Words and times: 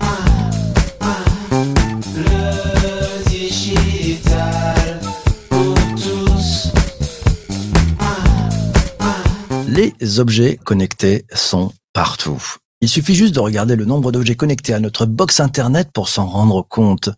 Ah, 0.00 0.14
ah. 1.00 1.24
Tous. 5.96 6.72
Les 9.68 10.18
objets 10.18 10.56
connectés 10.56 11.24
sont 11.32 11.72
partout. 11.92 12.42
Il 12.82 12.88
suffit 12.88 13.14
juste 13.14 13.34
de 13.34 13.40
regarder 13.40 13.76
le 13.76 13.84
nombre 13.84 14.12
d'objets 14.12 14.34
connectés 14.36 14.74
à 14.74 14.80
notre 14.80 15.06
box 15.06 15.40
internet 15.40 15.88
pour 15.92 16.08
s'en 16.08 16.26
rendre 16.26 16.66
compte. 16.68 17.10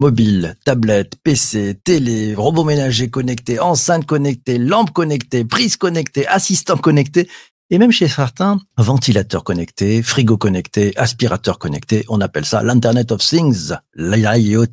Mobile, 0.00 0.56
tablette, 0.64 1.14
PC, 1.22 1.78
télé, 1.84 2.34
robot 2.34 2.64
ménager 2.64 3.08
connecté, 3.08 3.60
enceinte 3.60 4.04
connectée, 4.04 4.58
lampe 4.58 4.92
connectée, 4.92 5.44
prise 5.44 5.76
connectée, 5.76 6.26
assistant 6.26 6.76
connecté, 6.76 7.28
et 7.72 7.78
même 7.78 7.90
chez 7.90 8.06
certains, 8.06 8.60
ventilateur 8.76 9.44
connecté, 9.44 10.02
frigo 10.02 10.36
connecté, 10.36 10.92
aspirateur 10.98 11.58
connecté, 11.58 12.04
on 12.10 12.20
appelle 12.20 12.44
ça 12.44 12.62
l'Internet 12.62 13.12
of 13.12 13.22
Things, 13.22 13.72
l'IoT. 13.94 14.66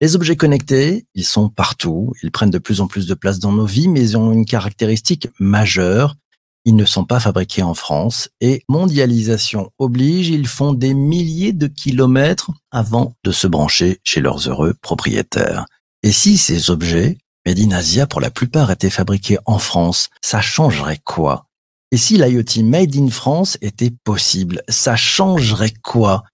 Les 0.00 0.16
objets 0.16 0.34
connectés, 0.34 1.06
ils 1.14 1.24
sont 1.24 1.48
partout, 1.48 2.12
ils 2.24 2.32
prennent 2.32 2.50
de 2.50 2.58
plus 2.58 2.80
en 2.80 2.88
plus 2.88 3.06
de 3.06 3.14
place 3.14 3.38
dans 3.38 3.52
nos 3.52 3.64
vies, 3.64 3.86
mais 3.86 4.00
ils 4.00 4.16
ont 4.16 4.32
une 4.32 4.44
caractéristique 4.44 5.28
majeure, 5.38 6.16
ils 6.66 6.74
ne 6.74 6.84
sont 6.84 7.04
pas 7.04 7.20
fabriqués 7.20 7.62
en 7.62 7.74
France 7.74 8.28
et 8.40 8.64
mondialisation 8.68 9.70
oblige, 9.78 10.28
ils 10.28 10.48
font 10.48 10.72
des 10.72 10.94
milliers 10.94 11.52
de 11.52 11.68
kilomètres 11.68 12.50
avant 12.72 13.14
de 13.24 13.30
se 13.30 13.46
brancher 13.46 14.00
chez 14.02 14.20
leurs 14.20 14.48
heureux 14.48 14.74
propriétaires. 14.82 15.66
Et 16.02 16.10
si 16.10 16.36
ces 16.36 16.70
objets, 16.70 17.18
made 17.46 17.60
in 17.60 17.70
Asia 17.70 18.08
pour 18.08 18.20
la 18.20 18.32
plupart, 18.32 18.72
étaient 18.72 18.90
fabriqués 18.90 19.38
en 19.46 19.60
France, 19.60 20.08
ça 20.20 20.40
changerait 20.40 21.00
quoi? 21.04 21.46
Et 21.92 21.96
si 21.96 22.18
l'IoT 22.18 22.64
made 22.64 22.96
in 22.96 23.10
France 23.10 23.56
était 23.62 23.92
possible, 24.02 24.60
ça 24.68 24.96
changerait 24.96 25.74
quoi? 25.84 26.24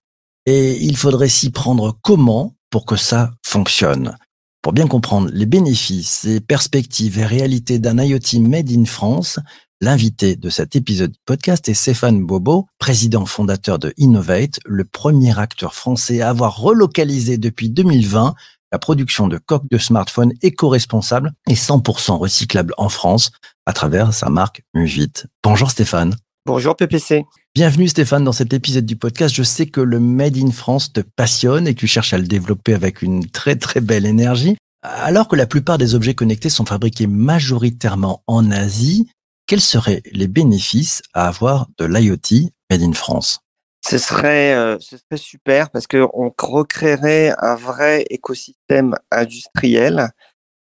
Et 0.47 0.83
il 0.83 0.97
faudrait 0.97 1.29
s'y 1.29 1.51
prendre 1.51 1.99
comment 2.01 2.55
pour 2.71 2.87
que 2.87 2.97
ça 2.97 3.33
fonctionne? 3.45 4.17
Pour 4.63 4.73
bien 4.73 4.87
comprendre 4.87 5.29
les 5.31 5.45
bénéfices, 5.45 6.23
les 6.25 6.41
perspectives 6.41 7.19
et 7.19 7.27
réalités 7.27 7.79
d'un 7.79 8.03
IoT 8.03 8.41
made 8.41 8.71
in 8.71 8.87
France, 8.87 9.39
L'invité 9.85 10.37
de 10.37 10.49
cet 10.49 10.77
épisode 10.77 11.11
du 11.11 11.19
podcast 11.27 11.69
est 11.69 11.75
Stéphane 11.75 12.25
Bobo, 12.25 12.69
président 12.79 13.27
fondateur 13.27 13.81
de 13.81 13.93
Innovate, 13.97 14.61
le 14.65 14.85
premier 14.85 15.37
acteur 15.37 15.75
français 15.75 16.21
à 16.21 16.29
avoir 16.29 16.57
relocalisé 16.57 17.37
depuis 17.37 17.69
2020 17.69 18.37
la 18.71 18.79
production 18.79 19.27
de 19.27 19.39
coques 19.39 19.69
de 19.69 19.79
smartphones 19.79 20.35
éco-responsables 20.41 21.33
et 21.49 21.55
100% 21.55 22.17
recyclables 22.17 22.75
en 22.79 22.89
France 22.89 23.33
à 23.67 23.73
travers 23.73 24.15
sa 24.15 24.31
marque 24.31 24.63
Muvit. 24.73 25.25
Bonjour 25.43 25.69
Stéphane. 25.69 26.15
Bonjour 26.47 26.77
PPC. 26.77 27.25
Bienvenue 27.53 27.89
Stéphane 27.89 28.23
dans 28.23 28.31
cet 28.31 28.53
épisode 28.53 28.87
du 28.87 28.95
podcast. 28.95 29.35
Je 29.35 29.43
sais 29.43 29.67
que 29.67 29.81
le 29.81 29.99
Made 29.99 30.37
in 30.37 30.53
France 30.53 30.93
te 30.93 31.01
passionne 31.01 31.67
et 31.67 31.75
que 31.75 31.81
tu 31.81 31.89
cherches 31.89 32.13
à 32.13 32.19
le 32.19 32.29
développer 32.29 32.75
avec 32.75 33.03
une 33.03 33.27
très 33.27 33.57
très 33.57 33.81
belle 33.81 34.07
énergie. 34.07 34.57
Alors 34.85 35.27
que 35.27 35.35
la 35.35 35.47
plupart 35.47 35.77
des 35.77 35.97
objets 35.97 36.15
connectés 36.15 36.51
sont 36.51 36.67
fabriqués 36.67 37.09
majoritairement 37.09 38.23
en 38.29 38.49
Asie, 38.53 39.09
quels 39.53 39.61
seraient 39.61 40.01
les 40.11 40.29
bénéfices 40.29 41.03
à 41.13 41.29
avoir 41.29 41.67
de 41.77 41.85
l'IoT 41.85 42.49
made 42.71 42.81
in 42.81 42.95
France? 42.95 43.41
Ce 43.87 43.99
serait, 43.99 44.55
euh, 44.55 44.79
ce 44.81 44.97
serait 44.97 45.19
super 45.19 45.69
parce 45.69 45.87
qu'on 45.87 46.33
recréerait 46.39 47.35
un 47.37 47.55
vrai 47.55 48.07
écosystème 48.09 48.95
industriel 49.11 50.09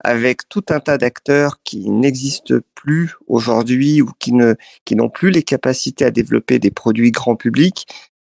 avec 0.03 0.49
tout 0.49 0.65
un 0.71 0.81
tas 0.81 0.97
d'acteurs 0.97 1.59
qui 1.65 1.91
n'existent 1.91 2.55
plus 2.75 3.13
aujourd'hui 3.27 4.01
ou 4.01 4.11
qui 4.19 4.33
n'ont 4.33 5.11
plus 5.11 5.33
les 5.33 5.43
capacités 5.43 6.07
à 6.07 6.11
développer 6.11 6.59
des 6.59 6.71
produits 6.71 7.11
grand 7.11 7.37
public. 7.37 7.87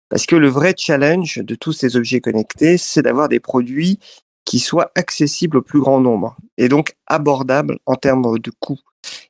Parce 0.09 0.25
que 0.25 0.35
le 0.35 0.49
vrai 0.49 0.73
challenge 0.77 1.37
de 1.37 1.55
tous 1.55 1.71
ces 1.71 1.95
objets 1.95 2.19
connectés 2.19 2.77
c'est 2.77 3.03
d'avoir 3.03 3.30
des 3.30 3.39
produits 3.39 3.98
qui 4.43 4.59
soient 4.59 4.92
accessibles 4.95 5.59
au 5.59 5.61
plus 5.61 5.80
grand 5.80 6.02
nombre 6.02 6.36
et 6.58 6.67
donc 6.67 6.98
abordables 7.08 7.80
en 7.86 7.95
termes 7.95 8.39
de 8.39 8.52
coûts. 8.59 8.81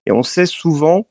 Et 0.07 0.11
on 0.11 0.23
sait 0.23 0.47
souvent 0.47 1.05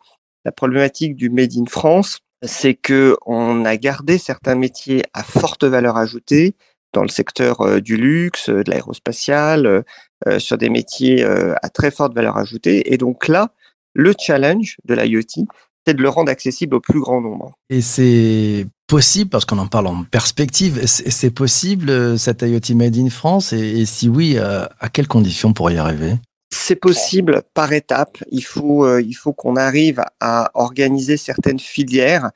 la 0.48 0.52
problématique 0.52 1.14
du 1.14 1.28
Made 1.28 1.52
in 1.58 1.66
France, 1.68 2.20
c'est 2.42 2.72
que 2.72 3.18
on 3.26 3.66
a 3.66 3.76
gardé 3.76 4.16
certains 4.16 4.54
métiers 4.54 5.02
à 5.12 5.22
forte 5.22 5.64
valeur 5.64 5.98
ajoutée 5.98 6.54
dans 6.94 7.02
le 7.02 7.10
secteur 7.10 7.60
euh, 7.60 7.80
du 7.82 7.98
luxe, 7.98 8.48
de 8.48 8.64
l'aérospatial, 8.66 9.84
euh, 10.26 10.38
sur 10.38 10.56
des 10.56 10.70
métiers 10.70 11.22
euh, 11.22 11.52
à 11.62 11.68
très 11.68 11.90
forte 11.90 12.14
valeur 12.14 12.38
ajoutée. 12.38 12.94
Et 12.94 12.96
donc 12.96 13.28
là, 13.28 13.50
le 13.92 14.14
challenge 14.18 14.78
de 14.86 14.94
l'IoT, 14.94 15.44
c'est 15.86 15.92
de 15.92 16.00
le 16.00 16.08
rendre 16.08 16.32
accessible 16.32 16.76
au 16.76 16.80
plus 16.80 17.00
grand 17.00 17.20
nombre. 17.20 17.52
Et 17.68 17.82
c'est 17.82 18.66
possible, 18.86 19.28
parce 19.28 19.44
qu'on 19.44 19.58
en 19.58 19.66
parle 19.66 19.88
en 19.88 20.04
perspective, 20.04 20.80
c'est 20.86 21.30
possible 21.30 22.18
cette 22.18 22.40
IoT 22.40 22.74
Made 22.74 22.96
in 22.96 23.10
France? 23.10 23.52
Et, 23.52 23.84
si 23.84 24.08
oui, 24.08 24.38
à 24.38 24.88
quelles 24.90 25.08
conditions 25.08 25.52
pour 25.52 25.70
y 25.70 25.76
arriver? 25.76 26.14
C'est 26.50 26.76
possible 26.76 27.42
par 27.54 27.72
étapes. 27.72 28.18
Il 28.30 28.44
faut, 28.44 28.84
euh, 28.84 29.02
il 29.02 29.14
faut 29.14 29.32
qu'on 29.32 29.56
arrive 29.56 30.02
à 30.20 30.50
organiser 30.54 31.16
certaines 31.16 31.58
filières. 31.58 32.30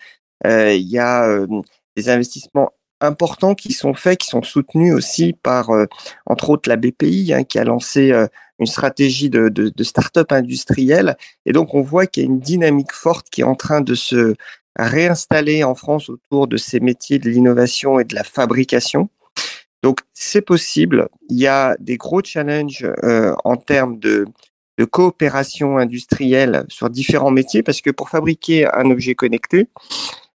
Euh, 0.46 0.74
il 0.74 0.88
y 0.88 0.98
a 0.98 1.26
euh, 1.28 1.46
des 1.96 2.08
investissements 2.08 2.72
importants 3.00 3.54
qui 3.54 3.72
sont 3.72 3.94
faits, 3.94 4.20
qui 4.20 4.28
sont 4.28 4.42
soutenus 4.42 4.94
aussi 4.94 5.32
par, 5.32 5.70
entre 6.26 6.50
autres, 6.50 6.68
la 6.68 6.76
BPI, 6.76 7.32
hein, 7.34 7.42
qui 7.42 7.58
a 7.58 7.64
lancé 7.64 8.12
une 8.60 8.66
stratégie 8.66 9.28
de, 9.28 9.48
de, 9.48 9.70
de 9.70 9.84
start-up 9.84 10.30
industrielle. 10.30 11.16
Et 11.44 11.50
donc, 11.50 11.74
on 11.74 11.82
voit 11.82 12.06
qu'il 12.06 12.22
y 12.22 12.26
a 12.26 12.28
une 12.28 12.38
dynamique 12.38 12.92
forte 12.92 13.28
qui 13.28 13.40
est 13.40 13.44
en 13.44 13.56
train 13.56 13.80
de 13.80 13.96
se 13.96 14.36
réinstaller 14.78 15.64
en 15.64 15.74
France 15.74 16.10
autour 16.10 16.46
de 16.46 16.56
ces 16.56 16.78
métiers 16.78 17.18
de 17.18 17.28
l'innovation 17.28 17.98
et 17.98 18.04
de 18.04 18.14
la 18.14 18.22
fabrication. 18.22 19.08
Donc 19.82 19.98
c'est 20.14 20.42
possible. 20.42 21.08
Il 21.28 21.38
y 21.38 21.46
a 21.46 21.76
des 21.80 21.96
gros 21.96 22.22
challenges 22.22 22.86
euh, 23.02 23.34
en 23.44 23.56
termes 23.56 23.98
de, 23.98 24.26
coopération 24.90 25.78
industrielle 25.78 26.64
sur 26.68 26.90
différents 26.90 27.30
métiers 27.30 27.62
parce 27.62 27.80
que 27.80 27.90
pour 27.90 28.10
fabriquer 28.10 28.66
un 28.66 28.90
objet 28.90 29.14
connecté, 29.14 29.68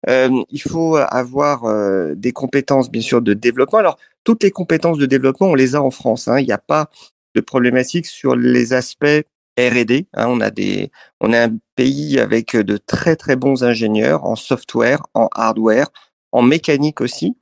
euh, 0.09 0.31
il 0.51 0.63
faut 0.63 0.95
avoir 0.95 1.65
euh, 1.65 2.15
des 2.15 2.31
compétences 2.31 2.89
bien 2.89 3.01
sûr 3.01 3.23
de 3.23 3.35
développement. 3.35 3.81
Alors 3.81 3.99
toutes 4.23 4.45
les 4.45 4.53
compétences 4.53 4.99
de 4.99 5.07
développement 5.07 5.49
on 5.49 5.57
les 5.57 5.75
a 5.75 5.83
en 5.83 5.91
France. 5.91 6.29
Hein. 6.29 6.39
Il 6.39 6.47
n'y 6.47 6.53
a 6.53 6.59
pas 6.59 6.91
de 7.35 7.41
problématique 7.41 8.07
sur 8.07 8.37
les 8.37 8.73
aspects 8.73 9.25
R&D. 9.59 10.07
Hein. 10.15 10.27
On 10.29 10.41
a 10.41 10.53
des, 10.53 10.93
on 11.21 11.33
est 11.33 11.39
un 11.39 11.57
pays 11.75 12.21
avec 12.21 12.55
de 12.55 12.77
très 12.77 13.17
très 13.17 13.35
bons 13.35 13.65
ingénieurs 13.65 14.25
en 14.25 14.37
software, 14.37 15.03
en 15.15 15.29
hardware, 15.33 15.89
en 16.31 16.43
mécanique 16.43 17.01
aussi. 17.01 17.37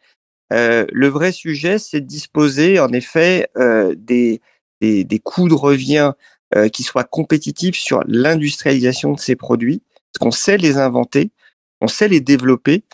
Euh, 0.54 0.86
le 0.92 1.08
vrai 1.08 1.32
sujet, 1.32 1.78
c'est 1.78 2.00
de 2.00 2.06
disposer 2.06 2.78
en 2.78 2.92
effet 2.92 3.48
euh, 3.56 3.94
des, 3.96 4.40
des, 4.80 5.18
coûts 5.18 5.48
de 5.48 5.54
revient 5.54 6.12
euh, 6.54 6.68
qui 6.68 6.84
soient 6.84 7.04
compétitifs 7.04 7.76
sur 7.76 8.02
l'industrialisation 8.06 9.12
de 9.12 9.18
ces 9.18 9.34
produits, 9.34 9.82
parce 10.12 10.20
qu'on 10.20 10.30
sait 10.30 10.56
les 10.56 10.76
inventer, 10.76 11.32
on 11.80 11.88
sait 11.88 12.08
les 12.08 12.20
développer. 12.20 12.84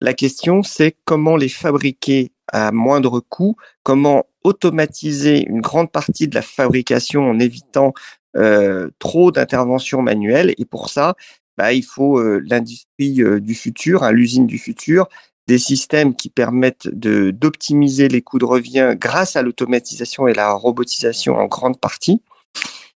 La 0.00 0.14
question, 0.14 0.62
c'est 0.62 0.96
comment 1.04 1.36
les 1.36 1.48
fabriquer 1.48 2.30
à 2.52 2.70
moindre 2.70 3.20
coût, 3.20 3.56
comment 3.82 4.26
automatiser 4.44 5.44
une 5.44 5.60
grande 5.60 5.90
partie 5.90 6.28
de 6.28 6.34
la 6.34 6.42
fabrication 6.42 7.28
en 7.28 7.38
évitant 7.40 7.92
trop 9.00 9.32
d'interventions 9.32 10.00
manuelles. 10.00 10.54
Et 10.58 10.64
pour 10.64 10.90
ça, 10.90 11.16
bah, 11.56 11.72
il 11.72 11.82
faut 11.82 12.22
l'industrie 12.38 13.20
du 13.40 13.54
futur, 13.56 14.04
hein, 14.04 14.12
l'usine 14.12 14.46
du 14.46 14.58
futur, 14.58 15.08
des 15.48 15.58
systèmes 15.58 16.14
qui 16.14 16.28
permettent 16.28 16.88
d'optimiser 16.92 18.06
les 18.08 18.22
coûts 18.22 18.38
de 18.38 18.44
revient 18.44 18.94
grâce 18.96 19.34
à 19.34 19.42
l'automatisation 19.42 20.28
et 20.28 20.34
la 20.34 20.52
robotisation 20.52 21.36
en 21.36 21.46
grande 21.46 21.80
partie, 21.80 22.22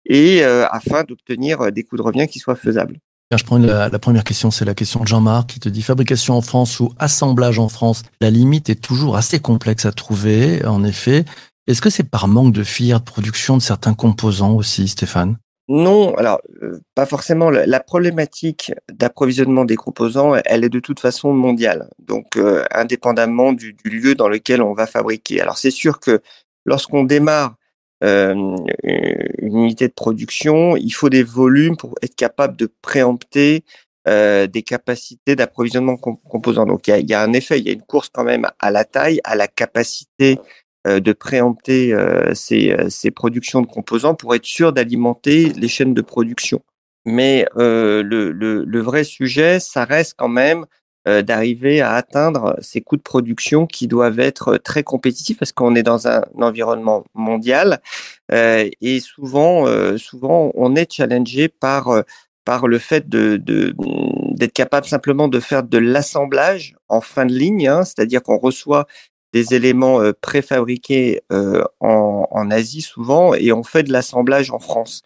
et 0.05 0.43
euh, 0.43 0.67
afin 0.69 1.05
d'obtenir 1.05 1.61
euh, 1.61 1.71
des 1.71 1.85
coûts 1.85 1.97
de 1.97 2.03
revient 2.03 2.27
qui 2.27 2.41
soient 2.41 2.57
faisables. 2.57 2.99
Je 3.31 3.45
prends 3.45 3.59
la, 3.59 3.89
la 3.89 3.99
première 4.01 4.25
question, 4.25 4.51
c'est 4.51 4.65
la 4.65 4.75
question 4.75 5.01
de 5.01 5.07
Jean-Marc 5.07 5.51
qui 5.51 5.61
te 5.61 5.69
dit 5.69 5.83
fabrication 5.83 6.35
en 6.35 6.41
France 6.41 6.81
ou 6.81 6.93
assemblage 6.99 7.61
en 7.61 7.69
France? 7.69 8.03
La 8.21 8.29
limite 8.29 8.69
est 8.69 8.83
toujours 8.83 9.17
assez 9.17 9.39
complexe 9.39 9.87
à 9.87 9.93
trouver, 9.93 10.67
en 10.67 10.83
effet. 10.83 11.25
Est-ce 11.69 11.81
que 11.81 11.91
c'est 11.91 12.11
par 12.11 12.27
manque 12.27 12.53
de 12.53 12.65
filière 12.65 12.99
de 12.99 13.05
production 13.05 13.57
de 13.57 13.63
certains 13.63 13.95
composants 13.95 14.55
aussi, 14.55 14.89
Stéphane? 14.89 15.37
Non, 15.73 16.17
alors 16.17 16.41
euh, 16.65 16.81
pas 16.97 17.07
forcément. 17.07 17.49
La 17.49 17.79
problématique 17.79 18.73
d'approvisionnement 18.93 19.65
des 19.65 19.77
composants, 19.77 20.35
elle 20.45 20.65
est 20.65 20.69
de 20.69 20.81
toute 20.81 20.99
façon 20.99 21.33
mondiale, 21.33 21.89
donc 22.01 22.37
euh, 22.37 22.65
indépendamment 22.73 23.53
du, 23.53 23.77
lieu 23.85 24.17
dans 24.17 24.29
lequel 24.29 24.63
on 24.63 24.73
va 24.75 24.89
fabriquer. 24.89 25.41
Alors 25.41 25.59
c'est 25.59 25.71
sûr 25.71 26.01
que 26.01 26.23
lorsqu'on 26.65 27.05
démarre 27.05 27.55
euh, 28.03 28.35
une 28.83 29.59
unité 29.59 29.87
de 29.87 29.93
production, 29.93 30.77
il 30.77 30.91
faut 30.91 31.09
des 31.09 31.23
volumes 31.23 31.77
pour 31.77 31.95
être 32.03 32.17
capable 32.17 32.57
de 32.57 32.69
préempter 32.83 33.65
des 34.07 34.65
capacités 34.67 35.37
d'approvisionnement 35.37 35.97
composants. 35.97 36.67
Donc 36.67 36.89
il 36.89 36.91
y 36.91 36.95
a, 36.95 36.99
y 36.99 37.15
a, 37.15 37.23
un 37.23 37.33
effet, 37.33 37.61
il 37.61 37.67
y 37.67 37.71
a 37.71 37.73
une 37.73 37.83
course 37.83 38.09
quand 38.13 38.25
même 38.25 38.45
à 38.59 38.73
la 38.73 38.85
taille, 38.85 39.21
à 39.23 39.37
la 39.37 39.47
capacité 39.47 40.37
de 40.87 41.13
préempter 41.13 41.93
euh, 41.93 42.35
ces, 42.35 42.73
euh, 42.73 42.89
ces, 42.89 43.11
productions 43.11 43.61
de 43.61 43.67
composants 43.67 44.15
pour 44.15 44.35
être 44.35 44.47
sûr 44.47 44.73
d'alimenter 44.73 45.51
les 45.51 45.69
chaînes 45.69 45.95
de 45.95 46.01
production. 46.01 46.63
Mais 47.05 47.47
euh, 47.57 48.03
le, 48.03 48.31
le, 48.33 48.81
vrai 48.81 49.05
sujet, 49.05 49.61
ça 49.61 49.85
reste 49.85 50.15
quand 50.17 50.29
même 50.29 50.67
euh, 51.09 51.23
d'arriver 51.23 51.81
à 51.81 51.93
atteindre 51.93 52.57
ces 52.61 52.83
coûts 52.83 52.99
de 52.99 53.03
production 53.03 53.67
qui 53.67 53.89
doivent 53.89 54.21
être 54.21 54.59
très 54.59 54.83
compétitifs 54.83 55.39
parce 55.39 55.51
qu'on 55.51 55.75
est 55.75 55.83
dans 55.83 56.07
un, 56.09 56.23
environnement 56.39 57.05
mondial 57.15 57.81
euh, 58.33 58.69
et 58.83 59.01
souvent, 59.01 59.67
euh, 59.67 59.97
souvent, 59.97 60.53
on 60.55 60.77
est 60.77 60.93
challengé 60.93 61.49
par 61.49 62.03
par 62.45 62.67
le 62.69 62.79
fait 62.79 63.09
de 63.09 63.43
d'être 64.35 64.53
capable 64.53 64.87
simplement 64.87 65.29
de 65.29 65.41
faire 65.41 65.63
de 65.63 65.79
l'assemblage 65.79 66.75
en 66.89 67.01
fin 67.01 67.25
de 67.25 67.33
ligne, 67.33 67.69
hein, 67.69 67.85
c'est-à-dire 67.85 68.23
qu'on 68.23 68.39
reçoit 68.39 68.87
des 69.33 69.55
éléments 69.55 70.01
préfabriqués 70.21 71.21
en, 71.31 72.27
en 72.31 72.51
Asie 72.51 72.83
souvent 72.83 73.35
et 73.35 73.53
on 73.53 73.63
fait 73.63 73.83
de 73.83 73.93
l'assemblage 73.93 74.51
en 74.51 74.59
France. 74.59 75.03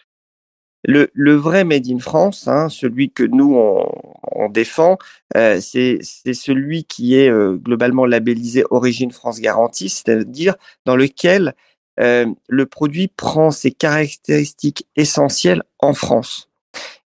Le, 0.86 1.10
le, 1.14 1.34
vrai 1.34 1.64
Made 1.64 1.88
in 1.88 1.98
France, 1.98 2.46
hein, 2.46 2.68
celui 2.68 3.10
que 3.10 3.22
nous 3.22 3.54
on, 3.54 3.90
on 4.34 4.48
défend, 4.50 4.98
euh, 5.36 5.58
c'est 5.60 6.00
celui 6.02 6.84
qui 6.84 7.16
est 7.16 7.30
euh, 7.30 7.56
globalement 7.56 8.04
labellisé 8.04 8.64
Origine 8.70 9.10
France 9.10 9.40
Garantie, 9.40 9.88
c'est-à-dire 9.88 10.56
dans 10.84 10.96
lequel 10.96 11.54
euh, 12.00 12.26
le 12.48 12.66
produit 12.66 13.08
prend 13.08 13.50
ses 13.50 13.70
caractéristiques 13.70 14.86
essentielles 14.96 15.62
en 15.78 15.94
France 15.94 16.50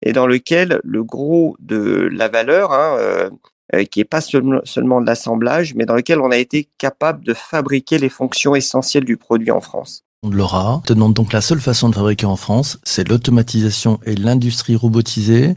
et 0.01 0.13
dans 0.13 0.25
lequel 0.27 0.79
le 0.83 1.03
gros 1.03 1.55
de 1.59 2.09
la 2.11 2.29
valeur, 2.29 2.71
hein, 2.71 3.29
euh, 3.73 3.79
euh, 3.79 3.83
qui 3.83 3.99
est 3.99 4.05
pas 4.05 4.21
seulement, 4.21 4.61
seulement 4.63 5.01
de 5.01 5.05
l'assemblage, 5.05 5.75
mais 5.75 5.85
dans 5.85 5.95
lequel 5.95 6.19
on 6.19 6.31
a 6.31 6.37
été 6.37 6.69
capable 6.77 7.23
de 7.23 7.33
fabriquer 7.33 7.97
les 7.97 8.09
fonctions 8.09 8.55
essentielles 8.55 9.05
du 9.05 9.17
produit 9.17 9.51
en 9.51 9.61
France. 9.61 10.03
Laura 10.23 10.81
te 10.85 10.93
demande 10.93 11.13
donc 11.13 11.31
la 11.33 11.41
seule 11.41 11.59
façon 11.59 11.89
de 11.89 11.95
fabriquer 11.95 12.25
en 12.25 12.35
France, 12.35 12.79
c'est 12.83 13.07
l'automatisation 13.07 13.99
et 14.05 14.15
l'industrie 14.15 14.75
robotisée. 14.75 15.55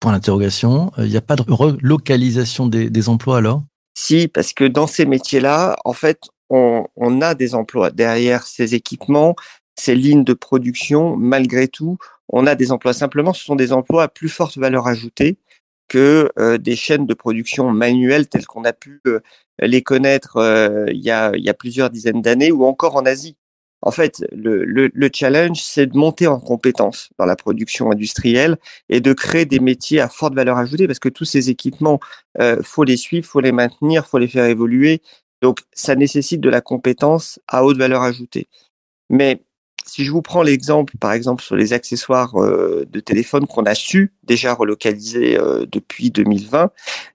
Point 0.00 0.12
d'interrogation. 0.12 0.92
Il 0.98 1.08
n'y 1.08 1.16
a 1.16 1.22
pas 1.22 1.36
de 1.36 1.44
relocalisation 1.48 2.66
des, 2.66 2.90
des 2.90 3.08
emplois 3.08 3.38
alors? 3.38 3.62
Si, 3.94 4.28
parce 4.28 4.52
que 4.52 4.64
dans 4.64 4.86
ces 4.86 5.06
métiers-là, 5.06 5.76
en 5.86 5.94
fait, 5.94 6.20
on, 6.50 6.84
on, 6.96 7.22
a 7.22 7.34
des 7.34 7.54
emplois 7.54 7.90
derrière 7.90 8.46
ces 8.46 8.74
équipements, 8.74 9.34
ces 9.74 9.94
lignes 9.94 10.22
de 10.22 10.34
production. 10.34 11.16
Malgré 11.16 11.66
tout, 11.66 11.96
on 12.28 12.46
a 12.46 12.54
des 12.54 12.72
emplois. 12.72 12.92
Simplement, 12.92 13.32
ce 13.32 13.42
sont 13.42 13.56
des 13.56 13.72
emplois 13.72 14.02
à 14.02 14.08
plus 14.08 14.28
forte 14.28 14.58
valeur 14.58 14.86
ajoutée 14.86 15.38
que 15.88 16.30
euh, 16.38 16.58
des 16.58 16.76
chaînes 16.76 17.06
de 17.06 17.14
production 17.14 17.70
manuelles 17.70 18.28
telles 18.28 18.46
qu'on 18.46 18.64
a 18.64 18.72
pu 18.72 19.00
euh, 19.06 19.20
les 19.60 19.82
connaître 19.82 20.36
euh, 20.36 20.86
il, 20.88 21.02
y 21.02 21.10
a, 21.10 21.32
il 21.34 21.44
y 21.44 21.48
a 21.48 21.54
plusieurs 21.54 21.90
dizaines 21.90 22.22
d'années 22.22 22.52
ou 22.52 22.64
encore 22.64 22.96
en 22.96 23.06
Asie. 23.06 23.36
En 23.82 23.90
fait, 23.90 24.24
le, 24.32 24.64
le, 24.64 24.90
le 24.92 25.10
challenge, 25.12 25.62
c'est 25.62 25.86
de 25.86 25.96
monter 25.96 26.26
en 26.26 26.40
compétence 26.40 27.10
dans 27.18 27.26
la 27.26 27.36
production 27.36 27.92
industrielle 27.92 28.56
et 28.88 29.00
de 29.00 29.12
créer 29.12 29.44
des 29.44 29.60
métiers 29.60 30.00
à 30.00 30.08
forte 30.08 30.34
valeur 30.34 30.56
ajoutée 30.56 30.86
parce 30.86 30.98
que 30.98 31.08
tous 31.10 31.26
ces 31.26 31.50
équipements, 31.50 32.00
faut 32.62 32.84
les 32.84 32.96
suivre, 32.96 33.26
faut 33.26 33.40
les 33.40 33.52
maintenir, 33.52 34.06
faut 34.06 34.18
les 34.18 34.28
faire 34.28 34.46
évoluer. 34.46 35.02
Donc, 35.42 35.60
ça 35.72 35.94
nécessite 35.94 36.40
de 36.40 36.48
la 36.48 36.62
compétence 36.62 37.38
à 37.46 37.64
haute 37.64 37.76
valeur 37.76 38.02
ajoutée. 38.02 38.48
Mais 39.10 39.42
si 39.86 40.04
je 40.04 40.10
vous 40.10 40.22
prends 40.22 40.42
l'exemple, 40.42 40.96
par 40.98 41.12
exemple, 41.12 41.42
sur 41.42 41.56
les 41.56 41.72
accessoires 41.72 42.36
euh, 42.36 42.84
de 42.90 43.00
téléphone 43.00 43.46
qu'on 43.46 43.64
a 43.64 43.74
su 43.74 44.12
déjà 44.24 44.52
relocaliser 44.52 45.38
euh, 45.38 45.64
depuis 45.70 46.10
2020, 46.10 46.70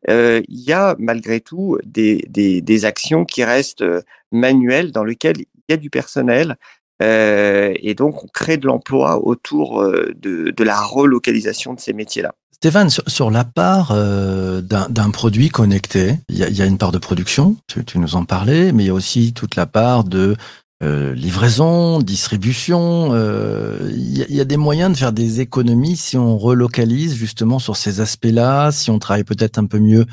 euh, 0.09 0.41
il 0.47 0.61
y 0.61 0.71
a 0.71 0.95
malgré 0.97 1.41
tout 1.41 1.77
des, 1.83 2.85
actions 2.85 3.25
qui 3.25 3.43
restent 3.43 3.83
manuelles 4.31 4.91
dans 4.91 5.03
lesquelles 5.03 5.37
il 5.39 5.63
y 5.69 5.73
a 5.73 5.77
du 5.77 5.89
personnel. 5.89 6.55
Et 7.03 7.95
donc, 7.95 8.23
on 8.23 8.27
crée 8.27 8.57
de 8.57 8.67
l'emploi 8.67 9.25
autour 9.25 9.83
de, 9.83 10.63
la 10.63 10.81
relocalisation 10.81 11.73
de 11.73 11.79
ces 11.79 11.93
métiers-là. 11.93 12.33
Stéphane, 12.51 12.89
sur, 12.89 13.31
la 13.31 13.43
part 13.43 13.93
d'un 13.93 15.09
produit 15.11 15.49
connecté, 15.49 16.15
il 16.29 16.37
y, 16.37 16.61
a, 16.61 16.65
une 16.65 16.77
part 16.77 16.91
de 16.91 16.99
production, 16.99 17.55
tu, 17.67 17.97
nous 17.97 18.15
en 18.15 18.25
parlais, 18.25 18.71
mais 18.71 18.83
il 18.83 18.87
y 18.87 18.91
a 18.91 18.93
aussi 18.93 19.33
toute 19.33 19.55
la 19.55 19.65
part 19.65 20.03
de 20.03 20.35
euh, 20.81 21.13
livraison, 21.13 21.99
distribution. 21.99 23.07
Il 23.07 23.17
euh, 23.17 23.91
y, 23.93 24.25
y, 24.33 24.41
a 24.41 24.45
des 24.45 24.57
moyens 24.57 24.91
de 24.91 24.97
faire 24.97 25.13
des 25.13 25.39
économies 25.39 25.95
si 25.95 26.17
on 26.17 26.37
relocalise 26.37 27.13
justement 27.15 27.59
sur 27.59 27.75
ces 27.75 28.01
aspects-là, 28.01 28.71
si 28.71 28.89
on 28.89 28.99
travaille 28.99 29.23
peut-être 29.23 29.57
un 29.57 29.65
peu 29.65 29.79
mieux 29.79 30.05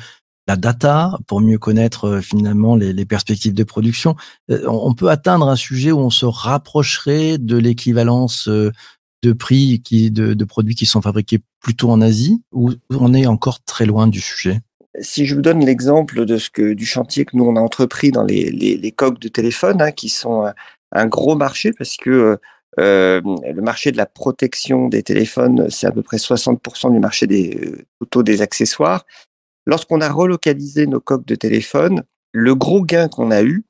la 0.49 0.55
data 0.55 1.19
pour 1.27 1.41
mieux 1.41 1.59
connaître 1.59 2.05
euh, 2.05 2.21
finalement 2.21 2.75
les, 2.75 2.91
les, 2.91 3.05
perspectives 3.05 3.53
de 3.53 3.63
production. 3.63 4.15
Euh, 4.49 4.65
on 4.67 4.95
peut 4.95 5.11
atteindre 5.11 5.47
un 5.47 5.55
sujet 5.55 5.91
où 5.91 5.99
on 5.99 6.09
se 6.09 6.25
rapprocherait 6.25 7.37
de 7.37 7.55
l'équivalence 7.55 8.47
euh, 8.47 8.71
de 9.21 9.31
prix 9.31 9.79
qui, 9.83 10.09
de, 10.09 10.33
de 10.33 10.45
produits 10.45 10.73
qui 10.73 10.87
sont 10.87 11.03
fabriqués 11.03 11.39
plutôt 11.59 11.91
en 11.91 12.01
Asie, 12.01 12.41
ou 12.51 12.71
on 12.89 13.13
est 13.13 13.27
encore 13.27 13.63
très 13.63 13.85
loin 13.85 14.07
du 14.07 14.21
sujet? 14.21 14.61
Si 15.01 15.25
je 15.25 15.35
vous 15.35 15.41
donne 15.41 15.63
l'exemple 15.63 16.25
de 16.25 16.37
ce 16.37 16.49
que 16.49 16.73
du 16.73 16.85
chantier 16.85 17.25
que 17.25 17.37
nous 17.37 17.45
on 17.45 17.55
a 17.55 17.59
entrepris 17.59 18.11
dans 18.11 18.23
les, 18.23 18.49
les, 18.49 18.77
les 18.77 18.91
coques 18.91 19.19
de 19.19 19.27
téléphone, 19.27 19.81
hein, 19.81 19.91
qui 19.91 20.09
sont 20.09 20.51
un, 20.91 21.05
gros 21.05 21.35
marché 21.35 21.71
parce 21.73 21.95
que 21.97 22.39
euh, 22.79 23.21
le 23.21 23.61
marché 23.61 23.91
de 23.91 23.97
la 23.97 24.05
protection 24.05 24.87
des 24.87 25.03
téléphones, 25.03 25.69
c'est 25.69 25.87
à 25.87 25.91
peu 25.91 26.01
près 26.01 26.17
60% 26.17 26.91
du 26.91 26.99
marché 26.99 27.27
des 27.27 27.85
autos 27.99 28.23
des 28.23 28.41
accessoires. 28.41 29.05
Lorsqu'on 29.65 30.01
a 30.01 30.09
relocalisé 30.09 30.87
nos 30.87 30.99
coques 30.99 31.25
de 31.25 31.35
téléphone, 31.35 32.03
le 32.31 32.55
gros 32.55 32.83
gain 32.83 33.07
qu'on 33.07 33.31
a 33.31 33.43
eu, 33.43 33.63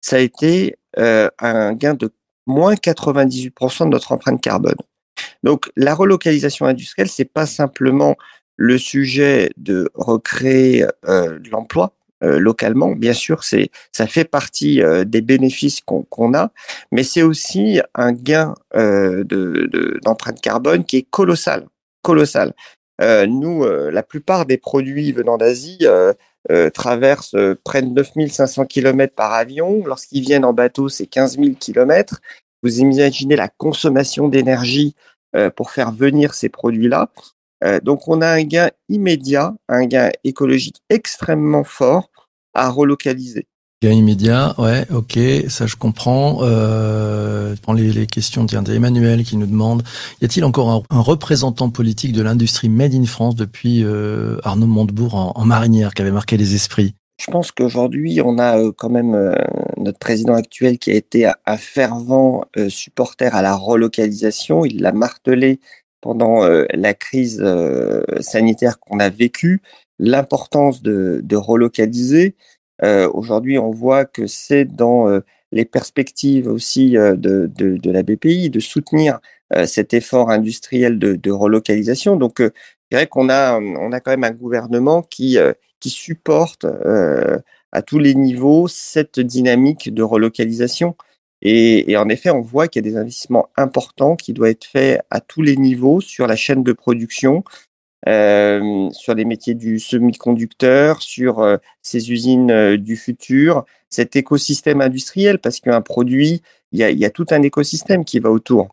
ça 0.00 0.16
a 0.16 0.20
été 0.20 0.76
euh, 0.98 1.28
un 1.38 1.72
gain 1.74 1.94
de 1.94 2.10
moins 2.46 2.74
98% 2.74 3.84
de 3.84 3.88
notre 3.90 4.12
empreinte 4.12 4.40
carbone. 4.40 4.76
Donc 5.42 5.70
la 5.76 5.94
relocalisation 5.94 6.66
industrielle, 6.66 7.08
c'est 7.08 7.24
pas 7.24 7.46
simplement 7.46 8.16
le 8.56 8.78
sujet 8.78 9.50
de 9.56 9.90
recréer 9.94 10.84
euh, 11.06 11.38
de 11.38 11.50
l'emploi 11.50 11.94
euh, 12.22 12.38
localement, 12.38 12.92
bien 12.92 13.14
sûr, 13.14 13.42
c'est 13.42 13.70
ça 13.90 14.06
fait 14.06 14.24
partie 14.24 14.80
euh, 14.80 15.04
des 15.04 15.22
bénéfices 15.22 15.80
qu'on 15.80 16.04
qu 16.04 16.36
a, 16.36 16.52
mais 16.92 17.02
c'est 17.02 17.22
aussi 17.22 17.80
un 17.94 18.12
gain 18.12 18.54
euh, 18.76 19.24
d'empreinte 20.04 20.36
de, 20.36 20.40
carbone 20.40 20.84
qui 20.84 20.98
est 20.98 21.06
colossal, 21.10 21.66
colossal. 22.02 22.52
Euh, 23.00 23.26
nous, 23.26 23.64
euh, 23.64 23.90
la 23.90 24.04
plupart 24.04 24.46
des 24.46 24.58
produits 24.58 25.10
venant 25.12 25.36
d'Asie 25.36 25.84
traversent 26.74 27.36
près 27.64 27.82
de 27.82 27.88
9500 27.88 28.66
km 28.66 29.14
par 29.14 29.32
avion. 29.32 29.84
Lorsqu'ils 29.84 30.22
viennent 30.22 30.44
en 30.44 30.52
bateau, 30.52 30.88
c'est 30.88 31.06
15 31.06 31.38
000 31.38 31.50
km. 31.58 32.20
Vous 32.62 32.80
imaginez 32.80 33.36
la 33.36 33.48
consommation 33.48 34.28
d'énergie 34.28 34.94
pour 35.56 35.70
faire 35.70 35.92
venir 35.92 36.34
ces 36.34 36.48
produits-là. 36.48 37.10
Euh, 37.62 37.80
donc 37.80 38.08
on 38.08 38.20
a 38.20 38.28
un 38.28 38.42
gain 38.42 38.70
immédiat, 38.88 39.54
un 39.68 39.86
gain 39.86 40.10
écologique 40.24 40.82
extrêmement 40.90 41.64
fort 41.64 42.10
à 42.54 42.68
relocaliser. 42.70 43.46
Gain 43.82 43.90
immédiat, 43.90 44.54
ouais, 44.58 44.86
ok, 44.92 45.18
ça 45.48 45.66
je 45.66 45.74
comprends. 45.74 46.38
Euh, 46.42 47.56
prends 47.62 47.72
les, 47.72 47.92
les 47.92 48.06
questions 48.06 48.44
d'Emmanuel 48.44 49.24
qui 49.24 49.36
nous 49.36 49.46
demande 49.46 49.82
y 50.20 50.24
a-t-il 50.24 50.44
encore 50.44 50.70
un, 50.70 50.82
un, 50.96 51.00
représentant 51.00 51.68
politique 51.68 52.12
de 52.12 52.22
l'industrie 52.22 52.68
made 52.68 52.94
in 52.94 53.06
France 53.06 53.34
depuis 53.34 53.82
euh, 53.82 54.38
Arnaud 54.44 54.68
Montebourg 54.68 55.16
en, 55.16 55.32
en, 55.34 55.44
marinière 55.44 55.94
qui 55.94 56.02
avait 56.02 56.12
marqué 56.12 56.36
les 56.36 56.54
esprits? 56.54 56.94
Je 57.20 57.30
pense 57.30 57.50
qu'aujourd'hui 57.50 58.20
on 58.24 58.38
a 58.38 58.58
euh, 58.58 58.72
quand 58.76 58.90
même 58.90 59.34
notre 59.78 59.98
président 59.98 60.34
actuel 60.34 60.78
qui 60.78 60.92
a 60.92 60.94
été 60.94 61.30
un 61.44 61.56
fervent 61.56 62.44
supporter 62.68 63.34
à 63.34 63.42
la 63.42 63.56
relocalisation. 63.56 64.64
Il 64.64 64.80
l'a 64.80 64.92
martelé 64.92 65.58
pendant 66.02 66.44
euh, 66.44 66.66
la 66.74 66.92
crise 66.92 67.40
euh, 67.42 68.02
sanitaire 68.20 68.78
qu'on 68.78 68.98
a 68.98 69.08
vécue, 69.08 69.62
l'importance 69.98 70.82
de, 70.82 71.20
de, 71.24 71.36
relocaliser. 71.36 72.34
Euh, 72.82 73.08
Aujourd'hui, 73.14 73.58
on 73.58 73.70
voit 73.70 74.04
que 74.04 74.26
c'est 74.26 74.66
dans 74.66 75.20
les 75.52 75.64
perspectives 75.64 76.48
aussi 76.48 76.92
de, 76.92 77.14
de, 77.14 77.76
de, 77.76 77.90
la 77.90 78.02
BPI 78.02 78.50
de 78.50 78.60
soutenir 78.60 79.20
cet 79.66 79.94
effort 79.94 80.30
industriel 80.30 80.98
de, 80.98 81.14
de 81.14 81.30
relocalisation. 81.30 82.16
Donc, 82.16 82.40
je 82.40 82.50
dirais 82.90 83.06
qu'on 83.06 83.28
a, 83.28 83.58
on 83.60 83.92
a 83.92 84.00
quand 84.00 84.10
même 84.10 84.24
un 84.24 84.32
gouvernement 84.32 85.02
qui, 85.02 85.38
qui 85.78 85.90
supporte 85.90 86.66
à 87.70 87.82
tous 87.82 87.98
les 87.98 88.14
niveaux 88.14 88.66
cette 88.66 89.20
dynamique 89.20 89.94
de 89.94 90.02
relocalisation. 90.02 90.96
Et, 91.42 91.90
et, 91.90 91.96
en 91.96 92.08
effet, 92.08 92.30
on 92.30 92.40
voit 92.40 92.68
qu'il 92.68 92.84
y 92.84 92.88
a 92.88 92.90
des 92.90 92.96
investissements 92.96 93.48
importants 93.56 94.14
qui 94.14 94.32
doivent 94.32 94.52
être 94.52 94.64
faits 94.64 95.02
à 95.10 95.20
tous 95.20 95.42
les 95.42 95.56
niveaux 95.56 96.00
sur 96.00 96.28
la 96.28 96.36
chaîne 96.36 96.62
de 96.62 96.72
production, 96.72 97.42
euh, 98.08 98.90
sur 98.90 99.14
les 99.14 99.24
métiers 99.24 99.54
du 99.54 99.80
semi-conducteur, 99.80 101.02
sur 101.02 101.40
euh, 101.40 101.56
ces 101.82 102.12
usines 102.12 102.50
euh, 102.50 102.76
du 102.76 102.96
futur, 102.96 103.64
cet 103.90 104.14
écosystème 104.14 104.80
industriel, 104.80 105.40
parce 105.40 105.58
qu'un 105.60 105.80
produit, 105.82 106.42
il 106.70 106.78
y, 106.78 106.84
a, 106.84 106.90
y 106.90 107.04
a, 107.04 107.10
tout 107.10 107.26
un 107.30 107.42
écosystème 107.42 108.04
qui 108.04 108.20
va 108.20 108.30
autour. 108.30 108.68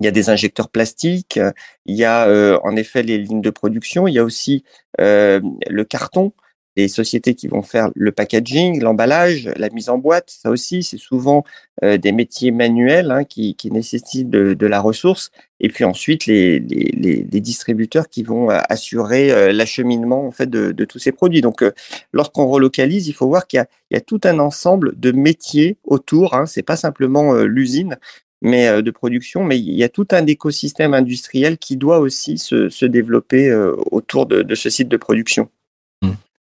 Il 0.00 0.04
y 0.04 0.08
a 0.08 0.12
des 0.12 0.30
injecteurs 0.30 0.68
plastiques, 0.68 1.40
il 1.84 1.96
y 1.96 2.04
a 2.04 2.28
euh, 2.28 2.58
en 2.62 2.76
effet 2.76 3.02
les 3.02 3.18
lignes 3.18 3.40
de 3.40 3.50
production, 3.50 4.06
il 4.06 4.14
y 4.14 4.18
a 4.20 4.24
aussi 4.24 4.62
le 4.98 5.82
carton 5.82 6.32
des 6.78 6.86
sociétés 6.86 7.34
qui 7.34 7.48
vont 7.48 7.62
faire 7.62 7.90
le 7.96 8.12
packaging, 8.12 8.80
l'emballage, 8.80 9.50
la 9.56 9.68
mise 9.70 9.88
en 9.88 9.98
boîte. 9.98 10.30
Ça 10.30 10.48
aussi, 10.48 10.84
c'est 10.84 10.96
souvent 10.96 11.42
euh, 11.82 11.98
des 11.98 12.12
métiers 12.12 12.52
manuels 12.52 13.10
hein, 13.10 13.24
qui, 13.24 13.56
nécessitent 13.72 14.30
de, 14.30 14.66
la 14.66 14.80
ressource. 14.80 15.32
Et 15.58 15.70
puis 15.70 15.82
ensuite, 15.82 16.26
les, 16.26 16.60
les, 16.60 17.26
les 17.28 17.40
distributeurs 17.40 18.08
qui 18.08 18.22
vont 18.22 18.52
euh, 18.52 18.60
assurer 18.68 19.32
euh, 19.32 19.52
l'acheminement 19.52 20.24
en 20.24 20.30
fait 20.30 20.48
de, 20.48 20.84
tous 20.84 21.00
ces 21.00 21.10
produits. 21.10 21.40
Donc, 21.40 21.64
lorsqu'on 22.12 22.46
relocalise, 22.46 23.08
il 23.08 23.12
faut 23.12 23.26
voir 23.26 23.48
qu'il 23.48 23.64
y, 23.90 23.96
a 23.96 24.00
tout 24.00 24.20
un 24.22 24.38
ensemble 24.38 24.92
de 25.00 25.10
métiers 25.10 25.78
autour. 25.82 26.34
Hein. 26.34 26.46
C'est 26.46 26.62
pas 26.62 26.76
simplement 26.76 27.34
l'usine, 27.34 27.96
mais 28.40 28.82
de 28.82 28.90
production, 28.92 29.42
mais 29.42 29.58
il 29.58 29.74
y 29.74 29.82
a 29.82 29.88
tout 29.88 30.06
un 30.12 30.24
écosystème 30.26 30.94
industriel 30.94 31.58
qui 31.58 31.76
doit 31.76 31.98
aussi 31.98 32.38
se, 32.38 32.84
développer 32.84 33.52
autour 33.90 34.26
de, 34.26 34.54
ce 34.54 34.70
site 34.70 34.88
de 34.88 34.96
production. 34.96 35.50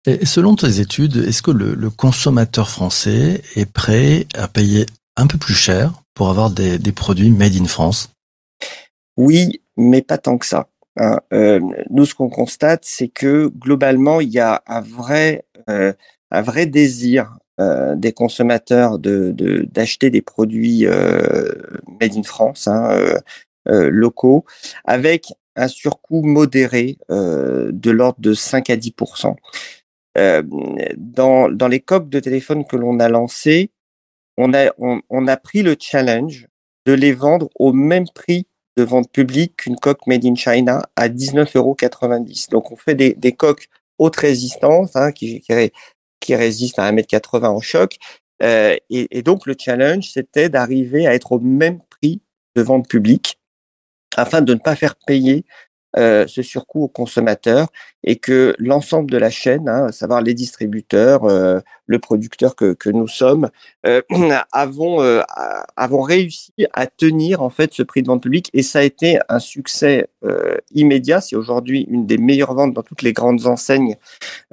Et 0.07 0.27
selon 0.27 0.55
tes 0.55 0.81
études, 0.81 1.17
est-ce 1.17 1.43
que 1.43 1.51
le, 1.51 1.75
le, 1.75 1.89
consommateur 1.89 2.69
français 2.69 3.43
est 3.57 3.71
prêt 3.71 4.27
à 4.35 4.49
payer 4.49 4.85
un 5.17 5.27
peu 5.27 5.39
plus 5.39 5.55
cher 5.55 5.93
pour 6.13 6.29
avoir 6.29 6.51
des, 6.51 6.79
des 6.79 6.93
produits 6.93 7.31
made 7.31 7.57
in 7.57 7.65
France? 7.65 8.11
Oui, 9.17 9.63
mais 9.77 10.03
pas 10.03 10.19
tant 10.19 10.37
que 10.37 10.47
ça. 10.47 10.69
Hein. 10.99 11.21
Euh, 11.33 11.61
nous, 11.91 12.05
ce 12.05 12.15
qu'on 12.15 12.29
constate, 12.29 12.85
c'est 12.85 13.09
que 13.09 13.47
globalement, 13.47 14.21
il 14.21 14.29
y 14.29 14.41
a 14.41 14.63
un 14.67 14.81
vrai, 14.81 15.47
euh, 15.71 15.93
un 16.31 16.43
vrai 16.43 16.67
désir 16.67 17.39
euh, 17.61 17.95
des 17.95 18.13
consommateurs 18.13 18.99
d'acheter 18.99 20.11
des 20.11 20.23
produits 20.23 20.87
euh, 20.87 21.49
made 22.01 22.17
in 22.17 22.25
France, 22.25 22.69
hein, 22.69 23.15
euh, 23.69 23.89
locaux, 23.91 24.45
avec 24.85 25.33
un 25.57 25.69
surcoût 25.69 26.23
modéré 26.23 26.99
de 27.09 27.91
l'ordre 27.91 28.19
de 28.19 28.35
5 28.35 28.71
à 28.71 28.77
10 28.77 28.93
euh, 29.01 29.35
dans, 30.17 31.51
dans 31.51 31.69
les 31.69 31.81
coques 31.81 32.09
de 32.09 32.21
téléphone 32.21 32.65
que 32.65 32.77
l'on 32.77 33.01
a 33.01 33.09
lancées, 33.09 33.71
on 34.37 34.53
a, 34.55 34.73
on, 34.79 35.01
on, 35.11 35.27
a 35.27 35.37
pris 35.37 35.63
le 35.63 35.77
challenge 35.79 36.49
de 36.87 36.93
les 36.93 37.13
vendre 37.13 37.49
au 37.57 37.73
même 37.73 38.07
prix 38.15 38.47
de 38.77 38.83
vente 38.83 39.11
publique 39.11 39.57
qu'une 39.57 39.77
coque 39.77 40.07
made 40.07 40.25
in 40.25 40.35
China 40.35 40.83
à 40.97 41.09
19,90 41.09 41.57
euros. 41.57 41.77
Donc 42.51 42.73
on 42.73 42.77
fait 42.77 42.95
des, 42.95 43.15
des 43.15 43.33
coques 43.33 43.69
haute 43.99 44.17
résistance 44.17 44.97
hein, 44.97 45.13
qui, 45.13 45.41
qui, 45.41 45.71
qui, 46.21 46.35
résistent 46.35 46.81
à 46.81 46.91
1m80 46.91 47.47
en 47.47 47.61
choc. 47.61 47.97
Euh, 48.43 48.77
et, 48.91 49.19
et, 49.19 49.23
donc 49.23 49.47
le 49.47 49.55
challenge, 49.59 50.11
c'était 50.11 50.49
d'arriver 50.49 51.07
à 51.07 51.15
être 51.15 51.33
au 51.33 51.39
même 51.39 51.81
prix 51.89 52.21
de 52.57 52.63
vente 52.63 52.89
publique 52.89 53.39
afin 54.17 54.43
de 54.43 54.55
ne 54.55 54.59
pas 54.59 54.77
faire 54.77 54.97
payer 54.97 55.45
euh, 55.97 56.27
ce 56.27 56.43
surcoût 56.43 56.85
aux 56.85 56.89
consommateurs 56.89 57.69
et 58.05 58.17
que 58.17 58.55
l'ensemble 58.59 59.11
de 59.11 59.17
la 59.17 59.31
chaîne, 59.31 59.69
hein, 59.69 59.87
à 59.87 59.93
savoir 59.93 60.21
les 60.21 60.35
distributeurs, 60.35 61.25
euh, 61.25 61.61
le 61.87 61.99
producteur 61.99 62.55
que, 62.55 62.75
que 62.75 62.91
nous 62.91 63.09
sommes, 63.09 63.49
euh, 63.87 64.03
avons, 64.53 65.03
euh, 65.03 65.23
avons 65.77 66.03
réussi 66.03 66.53
à 66.73 66.87
tenir 66.87 67.43
en 67.43 67.51
fait 67.51 67.73
ce 67.73 67.83
prix 67.83 68.03
de 68.03 68.09
vente 68.09 68.23
publique 68.23 68.51
et 68.53 68.63
ça 68.63 68.81
a 68.81 68.83
été 68.83 69.19
un 69.29 69.39
succès 69.39 70.09
immédiat. 70.73 71.21
C'est 71.21 71.37
aujourd'hui 71.37 71.87
une 71.89 72.07
des 72.07 72.19
meilleures 72.19 72.55
ventes 72.55 72.75
dans 72.75 72.83
toutes 72.83 73.03
les 73.03 73.13
grandes 73.13 73.47
enseignes, 73.47 73.97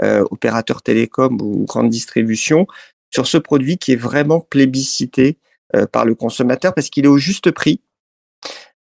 opérateurs 0.01 0.81
télécoms 0.81 1.41
ou 1.41 1.65
grandes 1.65 1.89
distributions, 1.89 2.67
sur 3.09 3.25
ce 3.25 3.37
produit 3.37 3.77
qui 3.77 3.93
est 3.93 3.97
vraiment 3.97 4.41
plébiscité 4.41 5.37
par 5.91 6.05
le 6.05 6.13
consommateur 6.15 6.73
parce 6.73 6.89
qu'il 6.89 7.05
est 7.05 7.09
au 7.09 7.17
juste 7.17 7.51
prix. 7.51 7.81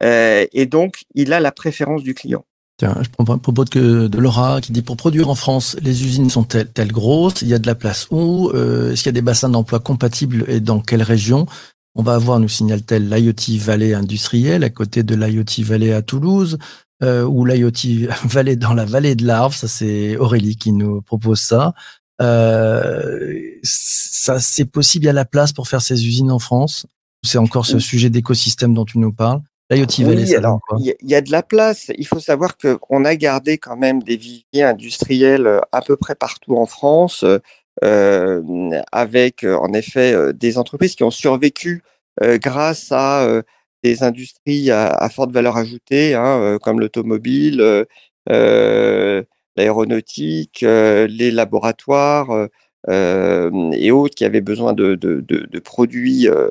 Et 0.01 0.65
donc, 0.65 1.03
il 1.13 1.31
a 1.31 1.39
la 1.39 1.51
préférence 1.51 2.01
du 2.01 2.15
client. 2.15 2.43
Tiens, 2.79 2.95
je 3.01 3.09
prends 3.09 3.33
un 3.33 3.37
propos 3.37 3.65
de, 3.65 4.07
de, 4.07 4.17
Laura 4.19 4.61
qui 4.61 4.71
dit 4.71 4.81
pour 4.81 4.95
produire 4.95 5.29
en 5.29 5.35
France, 5.35 5.75
les 5.81 6.05
usines 6.05 6.29
sont-elles 6.29 6.71
telles 6.71 6.93
grosses 6.93 7.41
Il 7.41 7.49
y 7.49 7.53
a 7.53 7.59
de 7.59 7.67
la 7.67 7.75
place 7.75 8.07
où 8.09 8.49
euh, 8.53 8.93
Est-ce 8.93 9.03
qu'il 9.03 9.09
y 9.09 9.09
a 9.09 9.19
des 9.19 9.21
bassins 9.21 9.49
d'emploi 9.49 9.81
compatibles 9.81 10.45
et 10.47 10.61
dans 10.61 10.79
quelle 10.79 11.03
région? 11.03 11.45
On 11.95 12.03
va 12.03 12.15
avoir, 12.15 12.39
nous 12.39 12.47
signale-t-elle, 12.47 13.09
l'IoT 13.09 13.59
Vallée 13.59 13.93
industrielle 13.93 14.63
à 14.63 14.69
côté 14.69 15.03
de 15.03 15.13
l'IoT 15.13 15.65
Vallée 15.65 15.91
à 15.91 16.01
Toulouse 16.01 16.57
euh, 17.03 17.25
ou 17.25 17.43
l'IoT 17.43 18.07
Vallée 18.23 18.55
dans 18.55 18.73
la 18.73 18.85
vallée 18.85 19.15
de 19.15 19.25
l'Arve. 19.25 19.53
Ça, 19.53 19.67
c'est 19.67 20.15
Aurélie 20.15 20.55
qui 20.55 20.71
nous 20.71 21.01
propose 21.01 21.41
ça. 21.41 21.73
Euh, 22.21 23.37
ça, 23.61 24.39
c'est 24.39 24.63
possible, 24.63 25.03
il 25.03 25.07
y 25.07 25.09
a 25.09 25.13
la 25.13 25.25
place 25.25 25.51
pour 25.51 25.67
faire 25.67 25.81
ces 25.81 26.07
usines 26.07 26.31
en 26.31 26.39
France? 26.39 26.85
C'est 27.23 27.39
encore 27.39 27.65
ce 27.65 27.79
sujet 27.79 28.09
d'écosystème 28.09 28.73
dont 28.73 28.85
tu 28.85 28.99
nous 28.99 29.11
parles? 29.11 29.41
L'IoT 29.71 29.85
oui, 29.99 30.35
alors, 30.35 30.59
il 30.79 30.95
y, 31.03 31.13
a 31.13 31.21
de 31.21 31.31
la 31.31 31.43
place. 31.43 31.91
Il 31.95 32.07
faut 32.07 32.19
savoir 32.19 32.57
qu'on 32.57 33.05
a 33.05 33.15
gardé 33.15 33.59
quand 33.59 33.77
même 33.77 34.01
des 34.01 34.17
viviers 34.17 34.63
industriels 34.63 35.45
euh, 35.45 35.59
à 35.71 35.83
peu 35.83 35.95
près 35.95 36.15
partout 36.15 36.57
en 36.57 36.65
France, 36.65 37.23
euh, 37.83 38.81
avec 38.91 39.43
euh, 39.43 39.55
en 39.55 39.73
effet 39.73 40.33
des 40.33 40.57
entreprises 40.57 40.95
qui 40.95 41.03
ont 41.03 41.11
survécu 41.11 41.83
euh, 42.21 42.37
grâce 42.37 42.91
à 42.91 43.23
euh, 43.23 43.41
des 43.83 44.03
industries 44.03 44.71
à, 44.71 44.89
à, 44.89 45.09
forte 45.09 45.31
valeur 45.31 45.55
ajoutée, 45.55 46.15
hein, 46.15 46.57
comme 46.61 46.81
l'automobile, 46.81 47.85
l'aéronautique, 48.27 50.61
les 50.61 51.31
laboratoires 51.31 52.49
et 52.87 53.91
autres 53.91 54.15
qui 54.15 54.25
avaient 54.25 54.41
besoin 54.41 54.73
de, 54.73 54.95
de, 54.95 55.59
produits 55.59 56.27
euh, 56.27 56.49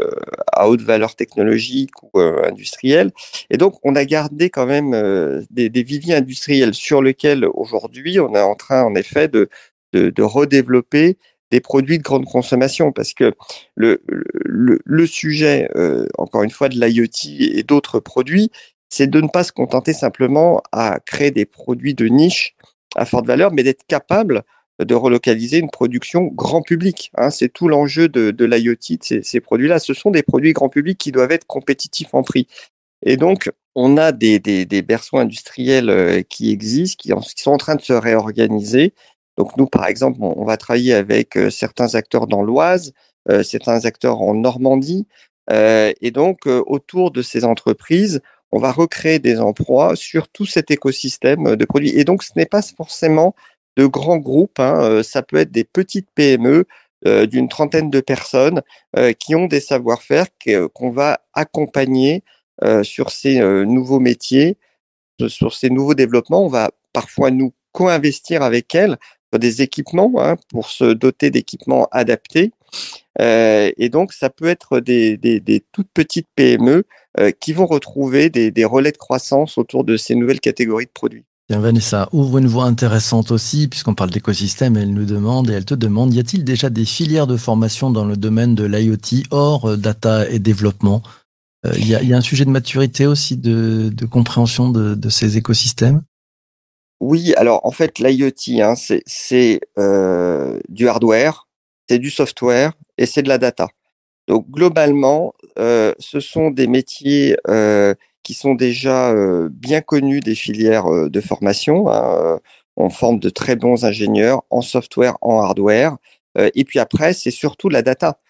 à 0.52 0.68
haute 0.68 0.82
valeur 0.82 1.14
technologique 1.16 1.90
ou 2.02 2.20
euh, 2.20 2.42
industrielle. 2.44 3.10
Et 3.50 3.56
donc, 3.56 3.74
on 3.82 3.96
a 3.96 4.04
gardé 4.04 4.50
quand 4.50 4.66
même 4.66 4.94
euh, 4.94 5.42
des, 5.50 5.68
des, 5.70 5.82
viviers 5.82 6.14
industriels 6.14 6.74
sur 6.74 7.02
lesquels 7.02 7.46
aujourd'hui, 7.54 8.20
on 8.20 8.34
est 8.34 8.40
en 8.40 8.54
train, 8.54 8.84
en 8.84 8.94
effet, 8.94 9.28
de, 9.28 9.48
de, 9.92 10.22
redévelopper 10.22 11.16
des 11.50 11.60
produits 11.60 11.98
de 11.98 12.02
grande 12.02 12.26
consommation 12.26 12.92
parce 12.92 13.14
que 13.14 13.32
le, 13.74 14.02
le, 14.06 15.06
sujet, 15.06 15.70
euh, 15.76 16.06
encore 16.18 16.42
une 16.42 16.50
fois, 16.50 16.68
de 16.68 16.78
l'IoT 16.78 17.40
et 17.40 17.62
d'autres 17.62 18.00
produits, 18.00 18.50
c'est 18.90 19.08
de 19.08 19.20
ne 19.20 19.28
pas 19.28 19.44
se 19.44 19.52
contenter 19.52 19.92
simplement 19.92 20.62
à 20.72 20.98
créer 21.04 21.30
des 21.30 21.46
produits 21.46 21.94
de 21.94 22.06
niche 22.06 22.54
à 22.96 23.04
forte 23.04 23.26
valeur, 23.26 23.52
mais 23.52 23.62
d'être 23.62 23.86
capable 23.86 24.44
de 24.78 24.94
relocaliser 24.94 25.58
une 25.58 25.70
production 25.70 26.24
grand 26.26 26.62
public. 26.62 27.10
Hein. 27.16 27.30
C'est 27.30 27.48
tout 27.48 27.68
l'enjeu 27.68 28.08
de, 28.08 28.30
de 28.30 28.44
l'IoT, 28.44 28.76
ces, 29.00 29.22
ces 29.22 29.40
produits-là. 29.40 29.78
Ce 29.78 29.94
sont 29.94 30.10
des 30.10 30.22
produits 30.22 30.52
grand 30.52 30.68
public 30.68 30.98
qui 30.98 31.12
doivent 31.12 31.32
être 31.32 31.46
compétitifs 31.46 32.14
en 32.14 32.22
prix. 32.22 32.46
Et 33.02 33.16
donc, 33.16 33.50
on 33.74 33.96
a 33.96 34.12
des, 34.12 34.38
des, 34.38 34.66
des 34.66 34.82
berceaux 34.82 35.18
industriels 35.18 35.90
euh, 35.90 36.22
qui 36.22 36.50
existent, 36.50 37.00
qui, 37.00 37.12
sont 37.36 37.50
en 37.52 37.58
train 37.58 37.76
de 37.76 37.80
se 37.80 37.92
réorganiser. 37.92 38.94
Donc, 39.36 39.56
nous, 39.56 39.66
par 39.66 39.86
exemple, 39.86 40.18
on, 40.20 40.44
va 40.44 40.56
travailler 40.56 40.94
avec 40.94 41.36
euh, 41.36 41.50
certains 41.50 41.94
acteurs 41.94 42.26
dans 42.26 42.42
l'Oise, 42.42 42.92
euh, 43.28 43.42
certains 43.42 43.84
acteurs 43.84 44.20
en 44.20 44.34
Normandie. 44.34 45.06
Et 45.50 46.10
donc, 46.10 46.40
autour 46.44 47.10
de 47.10 47.22
ces 47.22 47.46
entreprises, 47.46 48.20
on 48.52 48.58
va 48.58 48.70
recréer 48.70 49.18
des 49.18 49.40
emplois 49.40 49.96
sur 49.96 50.28
tout 50.28 50.44
cet 50.44 50.70
écosystème 50.70 51.56
de 51.56 51.64
produits. 51.64 51.98
Et 51.98 52.04
donc, 52.04 52.22
ce 52.22 52.32
n'est 52.36 52.44
pas 52.44 52.60
forcément 52.60 53.34
de 53.78 53.86
grands 53.86 54.18
groupes. 54.18 54.58
Hein, 54.60 54.82
euh, 54.82 55.02
ça 55.02 55.22
peut 55.22 55.36
être 55.36 55.52
des 55.52 55.64
petites 55.64 56.08
PME 56.14 56.66
euh, 57.06 57.26
d'une 57.26 57.48
trentaine 57.48 57.90
de 57.90 58.00
personnes 58.00 58.62
euh, 58.96 59.12
qui 59.12 59.34
ont 59.34 59.46
des 59.46 59.60
savoir-faire 59.60 60.26
qu'on 60.74 60.90
va 60.90 61.20
accompagner 61.32 62.22
sur 62.82 63.12
ces 63.12 63.38
nouveaux 63.66 64.00
métiers, 64.00 64.56
sur 65.28 65.54
ces 65.54 65.70
nouveaux 65.70 65.94
développements. 65.94 66.44
On 66.44 66.48
va 66.48 66.72
parfois 66.92 67.30
nous 67.30 67.52
co-investir 67.70 68.42
avec 68.42 68.74
elles 68.74 68.96
sur 69.32 69.38
des 69.38 69.62
équipements 69.62 70.12
hein, 70.16 70.34
pour 70.50 70.68
se 70.68 70.92
doter 70.92 71.30
d'équipements 71.30 71.86
adaptés. 71.92 72.50
Et 73.20 73.88
donc, 73.92 74.12
ça 74.12 74.28
peut 74.28 74.48
être 74.48 74.80
des, 74.80 75.62
toutes 75.70 75.90
petites 75.94 76.26
PME 76.34 76.82
qui 77.38 77.52
vont 77.52 77.66
retrouver 77.66 78.28
des, 78.28 78.64
relais 78.64 78.90
de 78.90 78.98
croissance 78.98 79.56
autour 79.56 79.84
de 79.84 79.96
ces 79.96 80.16
nouvelles 80.16 80.40
catégories 80.40 80.86
de 80.86 80.90
produits. 80.90 81.26
Bien, 81.48 81.60
Vanessa 81.60 82.10
ouvre 82.12 82.36
une 82.36 82.46
voie 82.46 82.64
intéressante 82.64 83.30
aussi, 83.30 83.68
puisqu'on 83.68 83.94
parle 83.94 84.10
d'écosystème, 84.10 84.76
elle 84.76 84.92
nous 84.92 85.06
demande, 85.06 85.48
et 85.48 85.54
elle 85.54 85.64
te 85.64 85.72
demande, 85.72 86.12
y 86.12 86.20
a-t-il 86.20 86.44
déjà 86.44 86.68
des 86.68 86.84
filières 86.84 87.26
de 87.26 87.38
formation 87.38 87.90
dans 87.90 88.04
le 88.04 88.18
domaine 88.18 88.54
de 88.54 88.64
l'IoT 88.64 89.24
hors 89.30 89.70
euh, 89.70 89.76
data 89.78 90.28
et 90.28 90.40
développement? 90.40 91.02
Euh, 91.64 91.72
Il 91.78 91.88
y, 91.88 91.94
a, 91.94 92.16
un 92.16 92.20
sujet 92.20 92.44
de 92.44 92.50
maturité 92.50 93.06
aussi, 93.06 93.38
de, 93.38 93.90
compréhension 94.10 94.68
de, 94.68 95.08
ces 95.08 95.38
écosystèmes? 95.38 96.02
Oui, 97.00 97.32
alors 97.36 97.64
en 97.64 97.70
fait, 97.70 97.98
l'IoT, 97.98 98.60
hein, 98.60 98.74
c'est 98.76 99.60
euh, 99.78 100.60
du 100.68 100.86
hardware, 100.86 101.48
c'est 101.88 101.98
du 101.98 102.10
software 102.10 102.72
et 102.98 103.06
c'est 103.06 103.22
de 103.22 103.28
la 103.28 103.38
data. 103.38 103.68
Donc 104.26 104.50
globalement, 104.50 105.32
ce 105.56 106.20
sont 106.20 106.50
des 106.50 106.66
métiers 106.66 107.36
qui 108.28 108.34
sont 108.34 108.54
déjà 108.54 109.10
euh, 109.10 109.48
bien 109.50 109.80
connus 109.80 110.20
des 110.20 110.34
filières 110.34 110.92
euh, 110.92 111.08
de 111.08 111.18
formation. 111.18 111.88
Hein, 111.88 112.34
euh, 112.34 112.38
on 112.76 112.90
forme 112.90 113.18
de 113.20 113.30
très 113.30 113.56
bons 113.56 113.86
ingénieurs 113.86 114.42
en 114.50 114.60
software, 114.60 115.16
en 115.22 115.40
hardware. 115.40 115.96
et 116.36 116.64
puis 116.64 116.78
après, 116.78 117.14
c'est 117.14 117.30
surtout 117.32 117.70
la 117.70 117.82
data. 117.82 118.20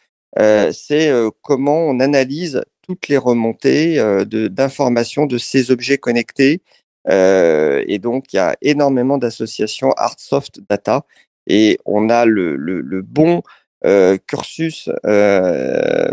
c'est 0.73 1.13
comment 1.43 1.81
on 1.81 2.01
analyse 2.01 2.63
toutes 2.81 3.09
les 3.09 3.19
remontées 3.19 3.99
d'informations 4.25 5.27
de, 5.27 5.35
de, 5.35 5.39
ces 5.39 5.71
objets 5.71 5.99
connectés. 5.99 6.63
et 7.07 7.99
donc, 8.01 8.33
il 8.33 8.37
y 8.37 8.39
a 8.39 8.57
énormément 8.63 9.19
d'associations 9.19 9.93
hard-soft 9.99 10.61
data. 10.71 11.05
et 11.47 11.79
on 11.85 12.09
a 12.09 12.25
le, 12.25 12.57
le, 12.57 12.81
le 12.81 13.03
bon 13.03 13.43
euh, 13.85 14.19
cursus 14.27 14.89
euh, 15.07 16.11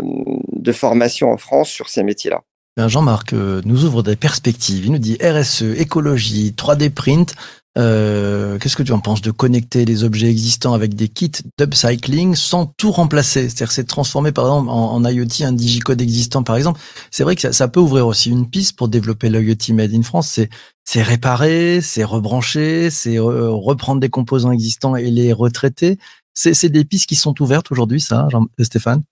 de 0.52 0.72
formation 0.72 1.32
en 1.32 1.36
France 1.36 1.68
sur 1.68 1.88
ces 1.88 2.04
métiers-là. 2.04 2.44
Ben, 2.76 2.88
Jean-Marc 2.88 3.32
euh, 3.32 3.62
nous 3.64 3.84
ouvre 3.84 4.02
des 4.02 4.16
perspectives. 4.16 4.84
Il 4.84 4.92
nous 4.92 4.98
dit 4.98 5.16
RSE, 5.22 5.62
écologie, 5.62 6.54
3D 6.54 6.90
print. 6.90 7.34
Euh, 7.78 8.58
Qu'est-ce 8.58 8.76
que 8.76 8.82
tu 8.82 8.92
en 8.92 9.00
penses 9.00 9.22
de 9.22 9.30
connecter 9.30 9.86
les 9.86 10.04
objets 10.04 10.30
existants 10.30 10.74
avec 10.74 10.94
des 10.94 11.08
kits 11.08 11.32
d'upcycling 11.58 12.34
sans 12.34 12.66
tout 12.76 12.90
remplacer? 12.90 13.48
C'est-à-dire 13.48 13.72
c'est 13.72 13.84
transformer 13.84 14.32
par 14.32 14.44
exemple 14.44 14.68
en, 14.68 15.02
IoT 15.04 15.44
un 15.44 15.52
digicode 15.52 16.02
existant 16.02 16.42
par 16.42 16.56
exemple. 16.56 16.80
C'est 17.10 17.22
vrai 17.22 17.34
que 17.34 17.50
ça, 17.50 17.68
peut 17.68 17.80
ouvrir 17.80 18.06
aussi 18.06 18.30
une 18.30 18.48
piste 18.48 18.76
pour 18.76 18.88
développer 18.88 19.30
l'IoT 19.30 19.74
Made 19.74 19.94
in 19.94 20.02
France. 20.02 20.28
C'est 20.28 20.50
c'est 20.84 21.02
réparer, 21.02 21.80
c'est 21.80 22.04
rebrancher, 22.04 22.90
c'est 22.90 23.18
reprendre 23.18 24.00
des 24.00 24.10
composants 24.10 24.52
existants 24.52 24.96
et 24.96 25.10
les 25.10 25.32
retraiter. 25.32 25.98
C'est 26.34 26.68
des 26.68 26.84
pistes 26.84 27.08
qui 27.08 27.16
sont 27.16 27.40
ouvertes 27.42 27.72
aujourd'hui, 27.72 28.00
ça, 28.00 28.28
Jean 28.30 28.46
Stéphane? 28.60 29.02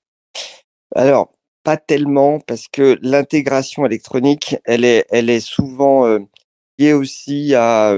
Alors, 0.95 1.33
pas 1.65 1.77
tellement, 1.77 2.41
parce 2.41 2.69
que 2.69 2.99
l'intégration 3.03 3.87
électronique, 3.87 4.57
elle 4.65 4.85
est, 4.85 5.07
elle 5.11 5.31
est 5.31 5.41
souvent 5.41 6.07
euh, 6.07 6.21
liée 6.79 6.93
aussi 6.93 7.55
à, 7.55 7.97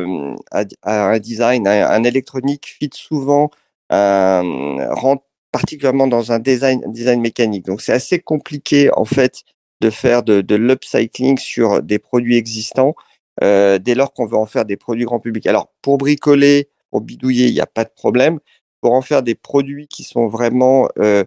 à, 0.53 0.65
à, 0.83 1.11
un 1.11 1.19
design. 1.19 1.67
Un, 1.69 1.89
un 1.91 2.05
électronique 2.05 2.67
fit 2.79 2.91
souvent, 2.95 3.51
un, 3.91 4.43
rentre 4.91 5.25
particulièrement 5.53 6.07
dans 6.07 6.33
un 6.33 6.39
design, 6.39 6.83
design 6.93 7.21
mécanique. 7.21 7.67
Donc, 7.67 7.81
c'est 7.83 7.93
assez 7.93 8.19
compliqué, 8.21 8.91
en 8.95 9.05
fait, 9.05 9.43
de 9.81 9.91
faire 9.91 10.23
de, 10.23 10.41
de 10.41 10.55
l'upcycling 10.55 11.39
sur 11.39 11.83
des 11.83 11.99
produits 11.99 12.37
existants 12.37 12.95
euh, 13.43 13.79
dès 13.79 13.95
lors 13.95 14.13
qu'on 14.13 14.27
veut 14.27 14.37
en 14.37 14.47
faire 14.47 14.65
des 14.65 14.77
produits 14.77 15.05
grand 15.05 15.21
public. 15.21 15.47
Alors, 15.47 15.73
pour 15.83 15.99
bricoler, 15.99 16.69
pour 16.91 17.01
bidouiller, 17.01 17.49
il 17.49 17.55
n'y 17.55 17.61
a 17.61 17.67
pas 17.67 17.85
de 17.85 17.93
problème 17.95 18.39
pour 18.81 18.93
en 18.93 19.03
faire 19.03 19.23
des 19.23 19.35
produits 19.35 19.89
qui 19.89 20.05
sont 20.05 20.29
vraiment 20.29 20.89
euh, 20.99 21.25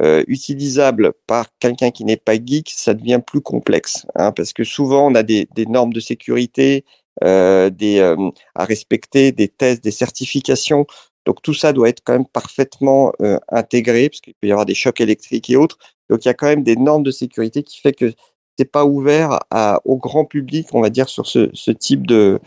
euh, 0.00 0.24
utilisables 0.26 1.12
par 1.26 1.46
quelqu'un 1.58 1.90
qui 1.90 2.04
n'est 2.04 2.16
pas 2.16 2.34
geek, 2.34 2.72
ça 2.74 2.94
devient 2.94 3.20
plus 3.24 3.40
complexe, 3.42 4.06
hein, 4.14 4.32
parce 4.32 4.52
que 4.52 4.64
souvent 4.64 5.10
on 5.10 5.14
a 5.14 5.22
des, 5.22 5.48
des 5.54 5.66
normes 5.66 5.92
de 5.92 6.00
sécurité 6.00 6.84
euh, 7.22 7.68
des, 7.68 7.98
euh, 7.98 8.30
à 8.54 8.64
respecter, 8.64 9.32
des 9.32 9.48
tests, 9.48 9.84
des 9.84 9.90
certifications. 9.90 10.86
Donc 11.26 11.42
tout 11.42 11.54
ça 11.54 11.72
doit 11.72 11.88
être 11.90 12.00
quand 12.02 12.14
même 12.14 12.26
parfaitement 12.26 13.12
euh, 13.20 13.38
intégré, 13.48 14.08
parce 14.08 14.20
qu'il 14.20 14.34
peut 14.34 14.48
y 14.48 14.50
avoir 14.50 14.66
des 14.66 14.74
chocs 14.74 15.00
électriques 15.00 15.50
et 15.50 15.56
autres. 15.56 15.78
Donc 16.08 16.24
il 16.24 16.28
y 16.28 16.30
a 16.30 16.34
quand 16.34 16.46
même 16.46 16.62
des 16.64 16.76
normes 16.76 17.02
de 17.02 17.10
sécurité 17.10 17.62
qui 17.62 17.80
fait 17.80 17.92
que 17.92 18.12
c'est 18.58 18.70
pas 18.70 18.84
ouvert 18.86 19.40
à, 19.50 19.80
au 19.84 19.98
grand 19.98 20.24
public, 20.24 20.68
on 20.72 20.80
va 20.80 20.90
dire, 20.90 21.08
sur 21.08 21.26
ce, 21.26 21.50
ce 21.52 21.70
type 21.70 22.06
de 22.06 22.40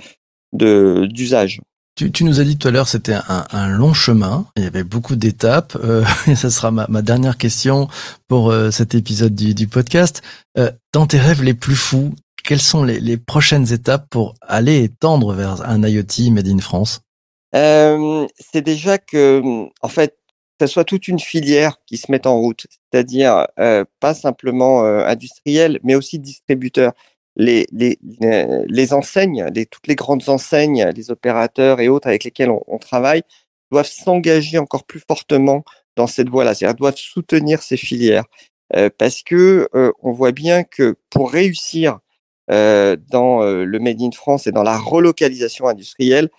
d'usage. 0.54 1.62
Tu, 1.96 2.26
nous 2.26 2.42
as 2.42 2.44
dit 2.44 2.58
tout 2.58 2.68
à 2.68 2.72
l'heure 2.72 2.90
c'était 2.90 3.16
un, 3.30 3.70
long 3.70 3.94
chemin, 3.94 4.48
il 4.58 4.64
y 4.64 4.68
avait 4.68 4.84
beaucoup 4.84 5.16
d'étapes. 5.16 5.78
Euh, 5.82 6.04
et 6.28 6.36
ça 6.36 6.50
sera 6.50 6.70
ma, 6.70 7.02
dernière 7.02 7.38
question 7.38 7.88
pour 8.28 8.52
euh, 8.52 8.70
cet 8.70 8.96
épisode 8.96 9.34
du, 9.34 9.68
podcast. 9.68 10.22
Euh, 10.58 10.72
dans 10.92 11.08
tes 11.08 11.20
rêves 11.20 11.42
les 11.42 11.54
plus 11.54 11.78
fous, 11.78 12.14
quelles 12.44 12.60
sont 12.60 12.84
les, 12.84 13.18
prochaines 13.18 13.72
étapes 13.72 14.08
pour 14.10 14.36
aller 14.42 14.84
et 14.84 14.90
tendre 14.90 15.34
vers 15.34 15.62
un 15.68 15.82
IoT 15.88 16.32
made 16.32 16.50
in 16.50 16.60
France? 16.60 17.00
Euh, 17.56 18.28
C'est 18.40 18.62
déjà 18.62 18.98
que, 18.98 19.42
en 19.82 19.88
fait, 19.88 20.18
ça 20.60 20.68
soit 20.68 20.84
toute 20.84 21.08
une 21.08 21.20
filière 21.20 21.78
qui 21.86 21.96
se 21.96 22.12
mette 22.12 22.28
en 22.28 22.38
route, 22.38 22.68
c'est-à-dire 22.92 23.48
euh, 23.58 23.86
pas 24.02 24.14
simplement 24.14 24.84
industriel, 24.84 25.80
mais 25.84 25.96
aussi 25.96 26.20
distributeur 26.20 26.92
les, 27.36 27.68
les, 27.72 27.98
les 28.68 28.94
enseignes, 28.94 29.46
les, 29.54 29.66
toutes 29.66 29.88
les 29.88 29.96
grandes 29.96 30.30
enseignes, 30.30 30.86
les 30.96 31.12
opérateurs 31.12 31.80
et 31.80 31.90
autres 31.90 32.08
avec 32.08 32.24
lesquels 32.24 32.50
on, 32.50 32.64
on 32.68 32.78
travaille 32.78 33.24
doivent 33.72 33.88
s'engager 33.88 34.58
encore 34.58 34.86
plus 34.86 35.02
fortement 35.06 35.64
dans 35.96 36.08
cette 36.08 36.30
voie-là, 36.30 36.54
c'est-à-dire 36.54 36.76
doivent 36.76 36.98
soutenir 36.98 37.64
ces 37.64 37.78
filières, 37.78 38.26
euh, 38.76 38.90
parce 38.98 39.22
que 39.24 39.68
euh, 39.76 39.92
on 40.02 40.12
voit 40.12 40.32
bien 40.32 40.64
que 40.64 40.96
pour 41.10 41.32
réussir 41.32 42.00
euh, 42.52 42.96
dans 43.10 43.42
euh, 43.42 43.64
le 43.64 43.80
Made 43.80 44.02
in 44.02 44.12
France 44.12 44.48
et 44.48 44.52
dans 44.52 44.64
la 44.64 44.78
relocalisation 44.78 45.68
industrielle, 45.68 46.30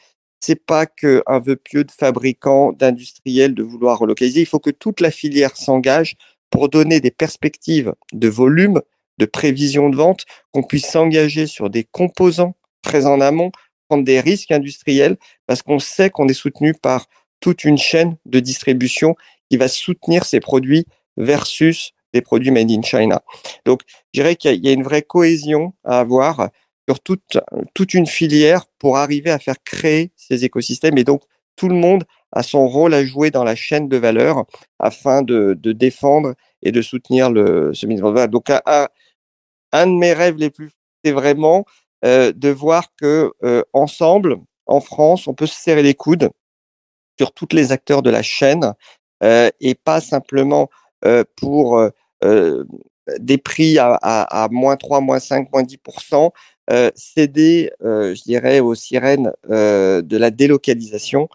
c'est 0.41 0.65
pas 0.65 0.87
que 0.87 1.23
un 1.27 1.41
vœu 1.41 1.57
pieux 1.57 1.85
de 1.85 1.91
fabricants, 1.91 2.73
d'industriels 2.73 3.55
de 3.55 3.63
vouloir 3.63 3.99
relocaliser. 3.99 4.41
Il 4.41 4.47
faut 4.47 4.61
que 4.61 4.71
toute 4.71 5.01
la 5.01 5.11
filière 5.11 5.57
s'engage 5.57 6.17
pour 6.51 6.69
donner 6.69 7.01
des 7.01 7.11
perspectives 7.11 7.93
de 8.13 8.29
volume 8.29 8.83
de 9.19 9.27
prévision 9.27 9.89
de 9.89 9.97
vente, 9.97 10.25
qu'on 10.53 10.63
puisse 10.63 10.87
s'engager 10.87 11.47
sur 11.47 11.71
des 11.71 11.85
composants 11.85 12.55
très 12.83 13.07
en 13.07 13.21
amont, 13.21 13.51
prendre 13.89 14.05
des 14.05 14.21
risques 14.21 14.53
industriels, 14.53 15.17
parce 15.47 15.63
qu'on 15.63 15.79
sait 15.79 16.11
qu'on 16.11 16.29
est 16.29 16.35
soutenu 16.35 16.75
par 16.75 17.07
toute 17.41 17.65
une 17.65 17.79
chaîne 17.79 18.17
de 18.27 18.41
distribution 18.41 19.15
qui 19.51 19.57
va 19.57 19.69
soutenir 19.69 20.25
ces 20.25 20.41
produits 20.41 20.87
versus 21.17 21.93
des 22.13 22.23
produits 22.23 22.51
made 22.51 22.71
in 22.71 22.83
China. 22.83 23.23
Donc, 23.65 23.83
je 24.13 24.21
dirais 24.21 24.37
qu'il 24.37 24.65
y 24.65 24.69
a 24.69 24.73
une 24.73 24.83
vraie 24.83 25.03
cohésion 25.03 25.75
à 25.85 26.01
avoir 26.01 26.49
sur 26.89 27.01
toute, 27.01 27.39
toute 27.75 27.95
une 27.95 28.07
filière 28.07 28.67
pour 28.79 28.97
arriver 28.97 29.31
à 29.31 29.39
faire 29.39 29.57
créer 29.65 30.13
ces 30.17 30.45
écosystèmes. 30.45 30.99
Et 30.99 31.05
donc, 31.05 31.23
tout 31.57 31.69
le 31.69 31.75
monde 31.75 32.05
a 32.33 32.43
son 32.43 32.69
rôle 32.69 32.95
à 32.95 33.05
jouer 33.05 33.31
dans 33.31 33.45
la 33.45 33.55
chaîne 33.57 33.89
de 33.89 33.97
valeur 33.97 34.45
afin 34.79 35.23
de, 35.23 35.57
de 35.59 35.73
défendre 35.73 36.35
et 36.63 36.73
de 36.73 36.83
soutenir 36.83 37.31
le, 37.31 37.73
ce 37.75 37.87
mise 37.87 38.03
en 38.03 38.13
valeur. 38.13 38.29
Donc, 38.29 38.51
à, 38.51 38.63
à, 38.67 38.89
un 39.77 39.87
de 39.87 39.93
mes 39.93 40.13
rêves 40.13 40.37
les 40.37 40.51
plus, 40.51 40.71
c'est 41.05 41.13
vraiment 41.13 41.65
euh, 42.05 42.33
de 42.33 42.49
voir 42.51 42.85
que 43.01 43.33
euh, 43.43 43.63
ensemble, 43.73 44.37
en 44.67 44.81
France, 44.81 45.27
on 45.27 45.35
peut 45.35 45.47
se 45.47 45.61
serrer 45.61 45.83
les 45.83 45.95
coudes 45.95 46.31
sur 47.19 47.33
tous 47.33 47.49
les 47.53 47.73
acteurs 47.73 48.03
de 48.03 48.11
la 48.11 48.23
chaîne 48.23 48.75
euh, 49.23 49.51
et 49.61 49.75
pas 49.75 50.01
simplement 50.01 50.69
pour 51.37 51.81
des 53.21 53.39
prix 53.39 53.79
à, 53.79 54.49
moins 54.51 54.77
3, 54.77 55.01
moins 55.01 55.21
5, 55.21 55.53
moins 55.53 55.63
10%, 55.63 56.31
céder, 56.97 57.71
je 57.81 58.23
dirais, 58.25 58.59
aux 58.59 58.75
sirènes 58.75 59.31
de 59.49 60.17
la 60.17 60.31
délocalisation, 60.33 61.29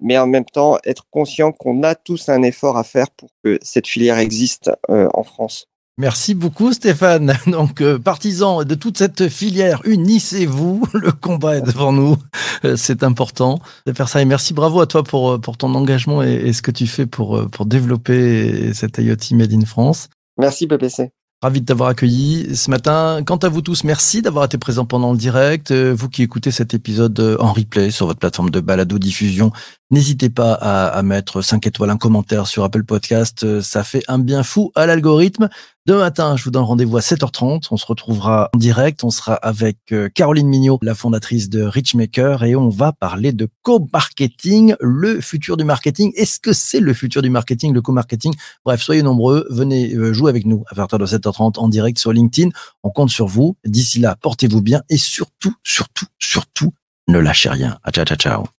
mais 0.00 0.16
en 0.18 0.28
même 0.28 0.44
temps 0.44 0.78
être 0.84 1.06
conscient 1.10 1.50
qu'on 1.50 1.82
a 1.82 1.96
tous 1.96 2.28
un 2.28 2.44
effort 2.44 2.76
à 2.76 2.84
faire 2.84 3.10
pour 3.10 3.30
que 3.42 3.58
cette 3.60 3.88
filière 3.88 4.18
existe 4.18 4.70
en 4.88 5.24
France. 5.24 5.66
Merci 5.98 6.34
beaucoup 6.34 6.72
Stéphane. 6.72 7.34
Donc 7.48 7.80
euh, 7.80 7.98
partisans 7.98 8.64
de 8.64 8.74
toute 8.76 8.96
cette 8.96 9.28
filière, 9.28 9.82
unissez-vous, 9.84 10.86
le 10.94 11.10
combat 11.10 11.56
est 11.56 11.62
devant 11.62 11.92
nous, 11.92 12.16
euh, 12.64 12.76
c'est 12.76 13.02
important 13.02 13.58
de 13.84 13.92
faire 13.92 14.08
ça 14.08 14.22
et 14.22 14.24
merci 14.24 14.54
bravo 14.54 14.80
à 14.80 14.86
toi 14.86 15.02
pour 15.02 15.32
euh, 15.32 15.38
pour 15.38 15.56
ton 15.56 15.74
engagement 15.74 16.22
et, 16.22 16.34
et, 16.34 16.52
ce 16.52 16.62
que 16.62 16.70
tu 16.70 16.86
fais 16.86 17.06
pour 17.06 17.50
pour 17.50 17.66
développer 17.66 18.72
cette 18.74 18.98
IoT 18.98 19.34
Made 19.34 19.52
in 19.52 19.64
France. 19.64 20.08
Merci 20.38 20.68
PPC. 20.68 21.10
Ravi 21.42 21.60
de 21.60 21.66
t'avoir 21.66 21.88
accueilli 21.88 22.56
ce 22.56 22.70
matin. 22.70 23.22
Quant 23.24 23.36
à 23.36 23.48
vous 23.48 23.62
tous, 23.62 23.84
merci 23.84 24.22
d'avoir 24.22 24.44
été 24.44 24.58
présents 24.58 24.86
pendant 24.86 25.12
le 25.12 25.18
direct. 25.18 25.72
Vous 25.72 26.08
qui 26.08 26.24
écoutez 26.24 26.50
cet 26.50 26.74
épisode 26.74 27.36
en 27.38 27.52
replay 27.52 27.92
sur 27.92 28.06
votre 28.06 28.18
plateforme 28.18 28.50
de 28.50 28.58
balado 28.58 28.98
diffusion, 28.98 29.52
n'hésitez 29.90 30.30
pas 30.30 30.52
à, 30.54 30.88
à, 30.88 31.02
mettre 31.02 31.42
5 31.42 31.66
étoiles, 31.66 31.90
un 31.90 31.96
commentaire 31.96 32.46
sur 32.46 32.64
Apple 32.64 32.84
Podcast. 32.84 33.60
Ça 33.60 33.84
fait 33.84 34.02
un 34.08 34.18
bien 34.18 34.42
fou 34.42 34.72
à 34.74 34.86
l'algorithme. 34.86 35.48
Demain 35.88 36.00
matin, 36.00 36.36
je 36.36 36.44
vous 36.44 36.50
donne 36.50 36.64
rendez-vous 36.64 36.98
à 36.98 37.00
7h30. 37.00 37.68
On 37.70 37.78
se 37.78 37.86
retrouvera 37.86 38.50
en 38.54 38.58
direct. 38.58 39.04
On 39.04 39.10
sera 39.10 39.32
avec 39.36 39.78
euh, 39.90 40.10
Caroline 40.10 40.46
Mignot, 40.46 40.78
la 40.82 40.94
fondatrice 40.94 41.48
de 41.48 41.62
Richmaker, 41.62 42.44
et 42.44 42.54
on 42.54 42.68
va 42.68 42.92
parler 42.92 43.32
de 43.32 43.48
co-marketing, 43.62 44.74
le 44.80 45.22
futur 45.22 45.56
du 45.56 45.64
marketing. 45.64 46.12
Est-ce 46.14 46.40
que 46.40 46.52
c'est 46.52 46.80
le 46.80 46.92
futur 46.92 47.22
du 47.22 47.30
marketing, 47.30 47.72
le 47.72 47.80
co-marketing? 47.80 48.34
Bref, 48.66 48.82
soyez 48.82 49.02
nombreux. 49.02 49.46
Venez 49.48 49.94
euh, 49.94 50.12
jouer 50.12 50.28
avec 50.28 50.44
nous 50.44 50.62
à 50.70 50.74
partir 50.74 50.98
de 50.98 51.06
7h30 51.06 51.58
en 51.58 51.68
direct 51.68 51.98
sur 51.98 52.12
LinkedIn. 52.12 52.50
On 52.82 52.90
compte 52.90 53.08
sur 53.08 53.26
vous. 53.26 53.56
D'ici 53.64 53.98
là, 53.98 54.14
portez-vous 54.20 54.60
bien 54.60 54.82
et 54.90 54.98
surtout, 54.98 55.54
surtout, 55.64 56.04
surtout, 56.18 56.74
ne 57.08 57.18
lâchez 57.18 57.48
rien. 57.48 57.78
ciao, 57.94 58.04
ciao, 58.04 58.18
ciao. 58.18 58.57